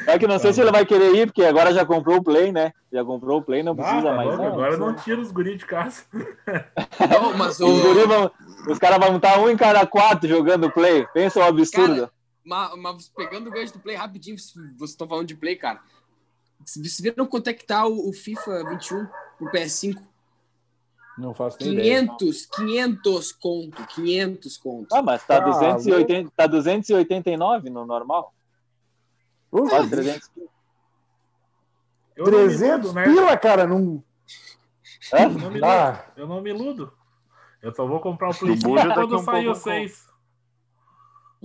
[0.06, 2.52] Só que não sei se ele vai querer ir, porque agora já comprou o Play,
[2.52, 2.74] né?
[2.92, 4.28] Já comprou o Play, não Ah, precisa tá mais.
[4.30, 4.52] louco, Não.
[4.54, 6.04] agora não tira os guris de casa.
[7.12, 7.66] Não, mas o.
[7.68, 8.32] Os, guri vão-
[8.70, 11.06] os caras vão estar um em cada quatro jogando Play.
[11.14, 11.96] Pensa um absurdo.
[12.08, 12.12] Cara,
[12.46, 15.80] Mas, mas pegando o gancho do Play rapidinho, vocês estão falando de Play, cara.
[16.66, 19.08] Vocês viram quanto é que tá o, o FIFA 21
[19.38, 19.98] pro PS5?
[21.18, 22.00] Não faço nem ideia.
[22.08, 24.88] 500, 500 conto, 500 conto.
[24.96, 28.34] Ah, mas tá, Ah, 280, tá 289 no normal.
[29.54, 30.32] Uh, Quase 300.
[32.16, 33.04] Eu não me 300 iludo, né?
[33.04, 33.68] pila, cara.
[33.68, 34.04] Não...
[35.14, 35.18] Hã?
[35.24, 35.66] Eu não me iludo.
[35.66, 36.94] Ah, Eu não me iludo.
[37.62, 39.70] Eu só vou comprar o Play O Buja 5 daqui quando um sair o pouco
[39.70, 40.10] 6.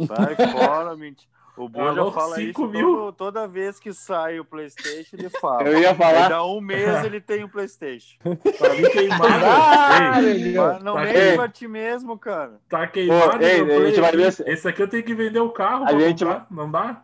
[0.06, 1.28] Sai fora, mentira.
[1.56, 2.94] O Boja Alô, fala cinco isso mil?
[2.94, 5.64] todo- toda vez que sai o PlayStation, ele fala.
[5.64, 6.28] Eu ia falar.
[6.28, 8.16] dá um mês ele tem o PlayStation.
[8.22, 9.24] Tá me queimado.
[9.44, 10.52] Ah, Ei,
[10.84, 11.34] não Tá aqui.
[11.34, 12.60] pra ti mesmo, cara.
[12.68, 13.38] tá queimado.
[13.38, 15.82] Ô, ei, a gente vai ver se- Esse aqui eu tenho que vender o carro.
[15.82, 16.46] A pra gente comprar.
[16.48, 17.02] Não dá?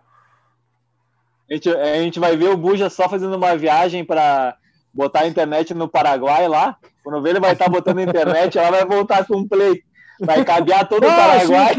[1.51, 4.57] A gente, a gente vai ver o Buja só fazendo uma viagem para
[4.93, 6.77] botar a internet no Paraguai lá.
[7.03, 9.83] Quando vê, ele vai estar botando a internet, ela vai voltar com o Play.
[10.21, 11.75] Vai cabear todo o Paraguai.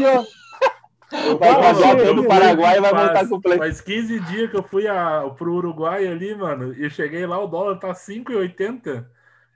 [1.38, 2.26] Vai Ah, cabear sim, todo o.
[2.28, 3.58] Paraguai e vai Faz- voltar com o Play.
[3.58, 6.72] Faz 15 dias que eu fui a, pro Uruguai ali, mano.
[6.74, 9.04] E cheguei lá, o dólar tá 5,80.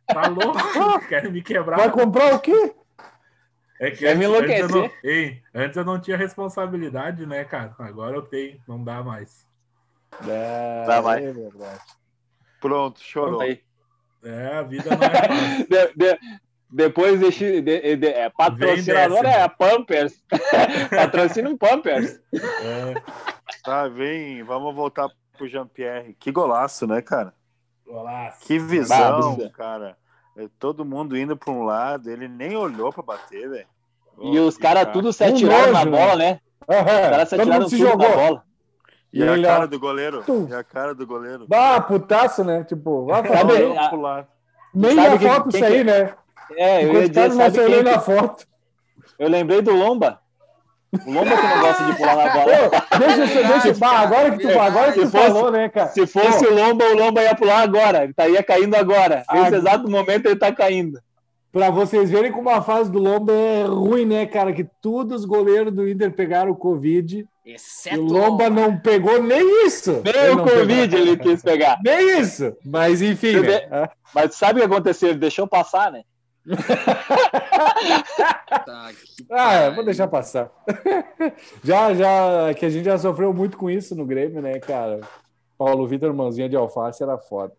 [0.06, 0.58] Tá louco?
[1.08, 1.76] Querem me quebrar.
[1.76, 2.72] Vai comprar o quê?
[3.80, 5.00] É que Quer me antes, antes, eu não, enlouquecer.
[5.04, 7.74] ei, antes eu não tinha responsabilidade, né, cara?
[7.78, 9.46] Agora eu tenho, não dá mais.
[10.28, 11.24] É, Tá, vai.
[11.24, 11.80] é verdade.
[12.60, 13.40] Pronto, chorou.
[13.40, 13.60] Aí.
[14.22, 15.66] É, a vida não é fácil.
[15.68, 16.18] De- de-
[16.72, 20.22] depois deixe, de, de- é, patrocinador é a Pampers.
[20.94, 22.20] Patrocina um Pampers.
[22.32, 22.94] É,
[23.64, 26.14] Tá, vem, vamos voltar pro Jean-Pierre.
[26.18, 27.34] Que golaço, né, cara?
[27.86, 28.32] olá.
[28.42, 29.96] Que visão, cara.
[30.36, 33.66] É, Todo mundo indo pra um lado, ele nem olhou pra bater, velho.
[34.22, 34.92] E os caras cara.
[34.92, 36.40] tudo se Um atiraram na bola, né?
[36.68, 38.16] Os Aham, caras se atiraram mundo se tudo na jogou.
[38.16, 38.44] bola.
[39.12, 40.22] E a Ele, cara ó, do goleiro?
[40.24, 40.46] tum.
[40.48, 41.46] E a cara do goleiro?
[41.52, 42.62] Ah, putaço, né?
[42.64, 44.26] Tipo, vai Sabe, a- pro lado.
[44.74, 46.14] Nem sabe na foto quem isso aí, que- né?
[46.56, 48.46] É, eu ia dizer, sabe quem na foto.
[49.18, 50.20] Eu lembrei do Lomba.
[51.06, 52.44] O Lomba que não gosta de pular na bola.
[52.70, 55.68] Pô, deixa eu deixa, bah, agora que tu, agora que tu Se fosse- falou, né,
[55.68, 55.88] cara?
[55.88, 58.02] Se fosse o Lomba, o Lomba ia pular agora.
[58.02, 59.22] Ele estaria caindo agora.
[59.32, 60.98] Nesse Ah, exato momento ele tá caindo.
[61.52, 64.52] Pra vocês verem como a fase do Lomba é ruim, né, cara?
[64.52, 69.22] Que todos os goleiros do Inter pegaram o Covid e Exceto o Lomba não pegou
[69.22, 70.02] nem isso.
[70.04, 70.98] Nem Ele o Covid pegou.
[70.98, 71.78] ele quis pegar.
[71.84, 72.56] Nem isso.
[72.64, 73.40] Mas enfim, né?
[73.40, 73.68] vê-
[74.14, 75.10] Mas sabe o que aconteceu?
[75.10, 76.02] Ele deixou passar, né?
[78.64, 78.90] Tá,
[79.30, 80.50] Ah, é, vou deixar passar.
[81.62, 85.00] já, já, que a gente já sofreu muito com isso no Grêmio, né, cara?
[85.56, 87.52] Paulo Vitor, mãozinha de alface, era foda.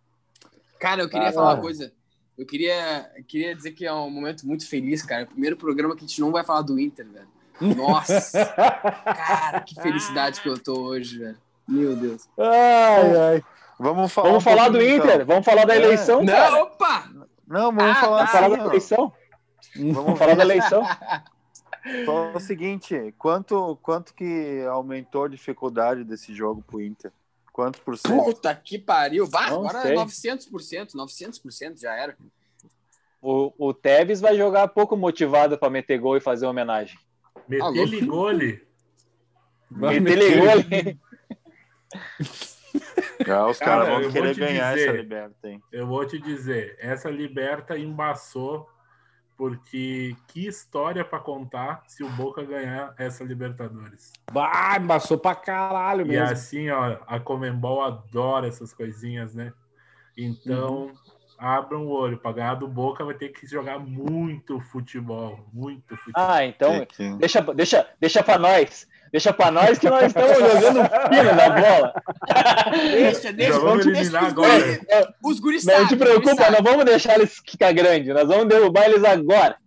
[0.79, 1.33] Cara, eu queria Ah.
[1.33, 1.91] falar uma coisa.
[2.37, 5.25] Eu queria, queria dizer que é um momento muito feliz, cara.
[5.27, 7.27] Primeiro programa que a gente não vai falar do Inter, velho.
[7.62, 8.45] Nossa,
[9.05, 11.38] cara, que felicidade que eu tô hoje, velho.
[11.68, 12.28] Meu Deus.
[12.38, 13.43] ai, ai.
[13.80, 15.26] Vamos falar, Vamos um falar do pouquinho, Inter, então.
[15.26, 15.78] vamos falar da É.
[15.78, 16.51] eleição, cara.
[16.51, 17.09] Não, opa!
[17.47, 18.32] Não, vamos Ah, falar tá.
[18.32, 19.14] Vamos falar assim, da eleição.
[19.93, 20.84] Vamos falar da eleição.
[22.05, 27.12] Fala o seguinte, quanto, quanto que aumentou a dificuldade desse jogo pro Inter?
[27.51, 28.24] Quantos por cento?
[28.24, 29.28] Puta que pariu.
[29.28, 29.93] Bah, Não agora sei.
[29.93, 32.16] é 900%, 900% já era.
[33.20, 36.97] O, o Tevez vai jogar pouco motivado para meter gol e fazer homenagem.
[37.47, 38.67] Meter-lhe gole.
[39.69, 40.77] Vai Meter gol.
[40.79, 40.99] hein?
[43.29, 44.89] Ah, os Cara, caras eu vão vou querer te ganhar dizer.
[44.89, 45.63] essa liberta, hein?
[45.71, 48.67] Eu vou te dizer, essa liberta embaçou,
[49.38, 54.11] porque que história pra contar se o Boca ganhar essa Libertadores.
[54.32, 56.25] Bah, embaçou pra caralho E mesmo.
[56.25, 59.53] assim, ó, a Comembol adora essas coisinhas, né?
[60.17, 60.93] Então, Uhum.
[61.41, 62.17] Abram o olho.
[62.17, 65.39] Pra ganhar do Boca vai ter que jogar muito futebol.
[65.51, 66.13] Muito futebol.
[66.23, 68.87] Ah, então Que- que- deixa, deixa, deixa para nós.
[69.11, 71.93] Deixa para nós que nós estamos jogando fino na bola.
[72.71, 73.59] Deixa, deixa.
[73.59, 74.59] Vamos deixa eliminar os agora.
[74.59, 74.81] guri-
[75.23, 78.13] Os guris Não te os guris preocupa, não vamos deixar eles ficar grandes.
[78.13, 79.57] Nós vamos derrubar eles agora.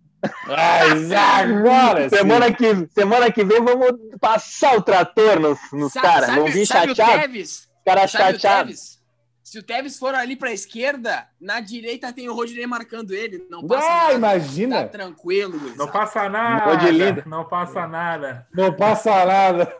[0.47, 2.15] Mas agora sim.
[2.17, 6.35] Semana que, semana que vem vamos passar o trator nos, nos caras.
[6.35, 7.21] Não vir chateado.
[7.21, 7.67] Tevez?
[7.85, 8.99] Caras chateados.
[9.55, 13.47] Se o Tevez for ali pra esquerda, na direita tem o Rodinei marcando ele.
[13.49, 14.13] Não passa Ah, nada.
[14.15, 14.81] imagina.
[14.83, 15.77] Tá tranquilo, guris.
[15.77, 17.23] Não passa nada.
[17.25, 18.47] Não passa nada.
[18.53, 19.77] Não passa nada.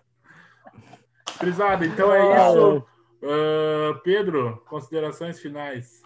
[1.32, 2.88] Frisado, então é Ah, isso.
[3.21, 6.01] Ah, Pedro, considerações finais.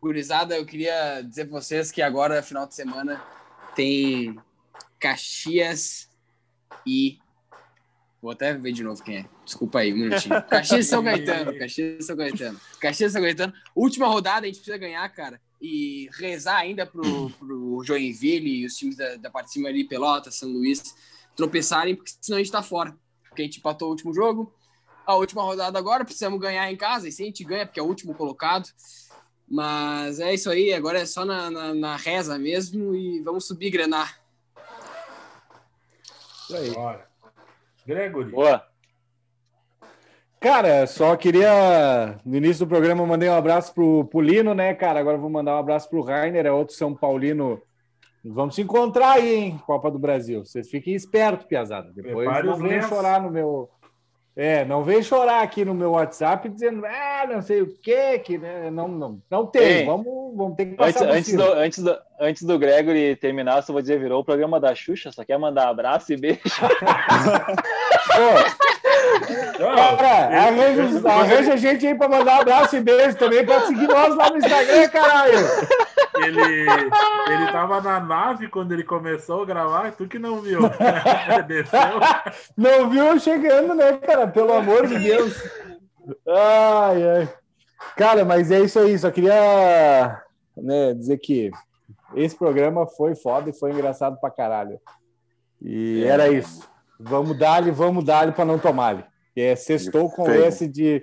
[0.00, 3.20] Gurizada, eu queria dizer pra vocês que agora, final de semana,
[3.74, 4.38] tem
[5.00, 6.08] Caxias
[6.86, 7.18] e.
[8.26, 9.24] Vou até ver de novo quem é.
[9.44, 10.42] Desculpa aí, um minutinho.
[10.50, 11.56] Caxias e São Gaetano.
[11.56, 12.60] Caxias e São Gaetano.
[12.80, 13.54] Caxias e São Gaetano.
[13.72, 15.40] Última rodada, a gente precisa ganhar, cara.
[15.62, 19.84] E rezar ainda pro, pro Joinville e os times da, da parte de cima ali,
[19.84, 20.82] Pelotas, São Luís,
[21.36, 22.98] tropeçarem, porque senão a gente tá fora.
[23.28, 24.52] Porque a gente empatou o último jogo.
[25.06, 27.06] A última rodada agora, precisamos ganhar em casa.
[27.06, 28.68] E se a gente ganha, porque é o último colocado.
[29.48, 33.70] Mas é isso aí, agora é só na, na, na reza mesmo e vamos subir
[33.70, 34.20] grenar.
[36.42, 36.70] Isso aí.
[36.72, 37.15] Bora.
[37.86, 38.30] Gregory.
[38.30, 38.62] Boa.
[40.40, 42.18] Cara, só queria.
[42.24, 45.00] No início do programa, eu mandei um abraço pro Pulino, né, cara?
[45.00, 47.60] Agora eu vou mandar um abraço pro Rainer, é outro São Paulino.
[48.24, 49.60] Vamos se encontrar aí, hein?
[49.64, 50.44] Copa do Brasil.
[50.44, 51.92] Vocês fiquem espertos, piazada.
[51.94, 53.70] Depois Prepare não venham chorar no meu.
[54.38, 58.36] É, não vem chorar aqui no meu WhatsApp dizendo, ah, não sei o quê, que
[58.36, 58.70] né?
[58.70, 59.62] não, não, não tem.
[59.62, 59.86] Ei.
[59.86, 61.42] Vamos, vamos ter que Antes, passar por antes, cima.
[61.42, 65.10] do, antes, do, antes do Gregory terminar, só vou dizer, virou o programa da Xuxa,
[65.10, 66.40] só quer mandar abraço e beijo.
[69.56, 73.44] Cara, arranja, arranja gente aí pra mandar abraço e beijo também.
[73.44, 75.38] Pode seguir nós lá no Instagram, caralho.
[76.24, 80.60] Ele, ele tava na nave quando ele começou a gravar, tu que não viu.
[81.46, 81.80] Desceu.
[82.56, 84.26] Não viu eu chegando, né, cara?
[84.26, 85.42] Pelo amor de Deus.
[86.28, 87.28] Ai, ai.
[87.96, 88.98] Cara, mas é isso aí.
[88.98, 90.22] Só queria
[90.56, 91.50] né, dizer que
[92.14, 94.78] esse programa foi foda e foi engraçado pra caralho.
[95.60, 96.08] E É.
[96.08, 96.66] era isso.
[96.98, 99.04] Vamos dar-lhe, vamos dar-lhe pra não tomar-lhe.
[99.34, 101.02] Que é sextou com esse de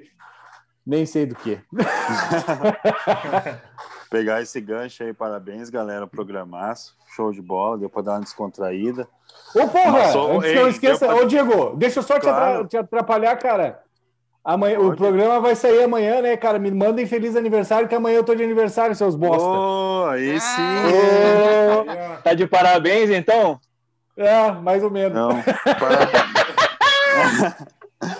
[0.86, 1.60] nem sei do que.
[4.14, 6.06] Pegar esse gancho aí, parabéns, galera.
[6.06, 9.08] Programaço, show de bola, deu pra dar uma descontraída.
[9.56, 10.12] Ô, porra!
[10.12, 12.68] Só- antes ei, que eu esqueça, pra- ô, Diego, deixa eu só te, Claro.
[12.68, 13.82] te atrapalhar, cara.
[14.46, 16.60] Amanhã, o programa vai sair amanhã, né, cara?
[16.60, 19.48] Me mandem feliz aniversário, que amanhã eu tô de aniversário, seus bosta.
[19.50, 20.62] Oh, aí sim.
[20.62, 22.22] Ô, Aí, ó.
[22.22, 23.60] tá de parabéns, então?
[24.16, 25.18] É, mais ou menos.
[25.18, 25.30] Não,
[25.80, 26.24] parabéns.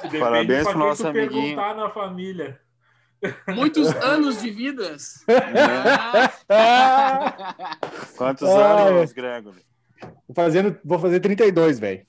[0.02, 1.56] Depende Parabéns pra pro quem nosso amiguinho.
[1.56, 2.60] perguntar na família.
[3.56, 5.24] Muitos anos de vidas.
[6.50, 7.78] Ah,
[8.18, 8.90] Quantos Ai.
[8.90, 9.64] anos, Gregory?
[10.36, 12.06] Fazendo, vou fazer 32, velho.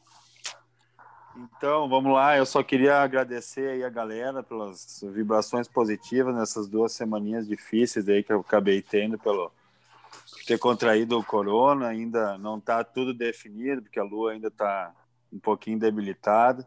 [1.37, 2.37] Então, vamos lá.
[2.37, 8.23] Eu só queria agradecer aí a galera pelas vibrações positivas nessas duas semaninhas difíceis aí
[8.23, 9.51] que eu acabei tendo pelo
[10.31, 11.89] por ter contraído o corona.
[11.89, 14.93] Ainda não está tudo definido, porque a lua ainda está
[15.33, 16.67] um pouquinho debilitada.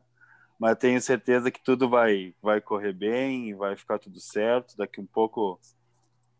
[0.59, 4.75] Mas tenho certeza que tudo vai, vai correr bem, vai ficar tudo certo.
[4.75, 5.59] Daqui um pouco, o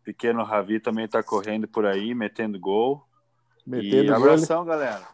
[0.04, 3.04] pequeno Ravi também está correndo por aí, metendo gol.
[3.66, 4.16] e Metendo gol.
[4.16, 5.06] abração, galera.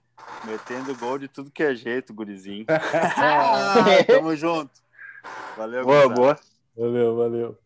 [0.45, 2.65] Metendo gol de tudo que é jeito, gurizinho.
[3.17, 4.71] Ah, Tamo junto.
[5.57, 6.39] Valeu, Boa, boa.
[6.77, 7.59] Valeu, valeu.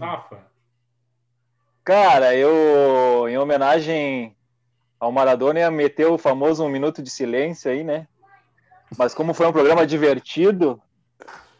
[0.00, 0.44] Rafa,
[1.84, 4.34] Cara, eu, em homenagem
[4.98, 8.08] ao Maradona, ia meter o famoso um minuto de silêncio aí, né?
[8.96, 10.80] Mas como foi um programa divertido,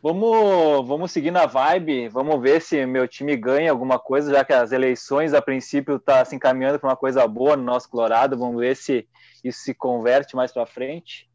[0.03, 4.53] vamos, vamos seguir na vibe, vamos ver se meu time ganha alguma coisa, já que
[4.53, 8.61] as eleições, a princípio, tá se encaminhando para uma coisa boa no nosso Colorado, vamos
[8.61, 9.09] ver se
[9.43, 11.29] isso se converte mais para frente.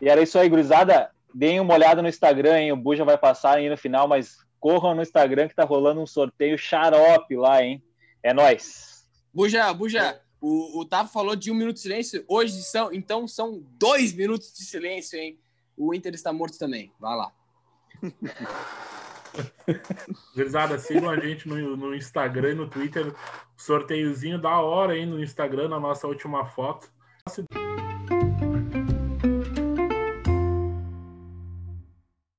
[0.00, 1.10] E era isso aí, gurizada.
[1.34, 2.72] Deem uma olhada no Instagram, hein?
[2.72, 6.06] O Buja vai passar aí no final, mas corram no Instagram que tá rolando um
[6.06, 7.82] sorteio xarope lá, hein?
[8.22, 9.06] É nós.
[9.32, 12.24] Buja, Buja, o, o Tava falou de um minuto de silêncio.
[12.26, 15.38] Hoje são, então, são dois minutos de silêncio, hein?
[15.76, 16.92] O Inter está morto também.
[16.98, 17.32] Vai lá.
[20.34, 23.14] Gurizada, sigam a gente no, no Instagram e no Twitter.
[23.56, 26.90] Sorteiozinho da hora aí no Instagram, na nossa última foto.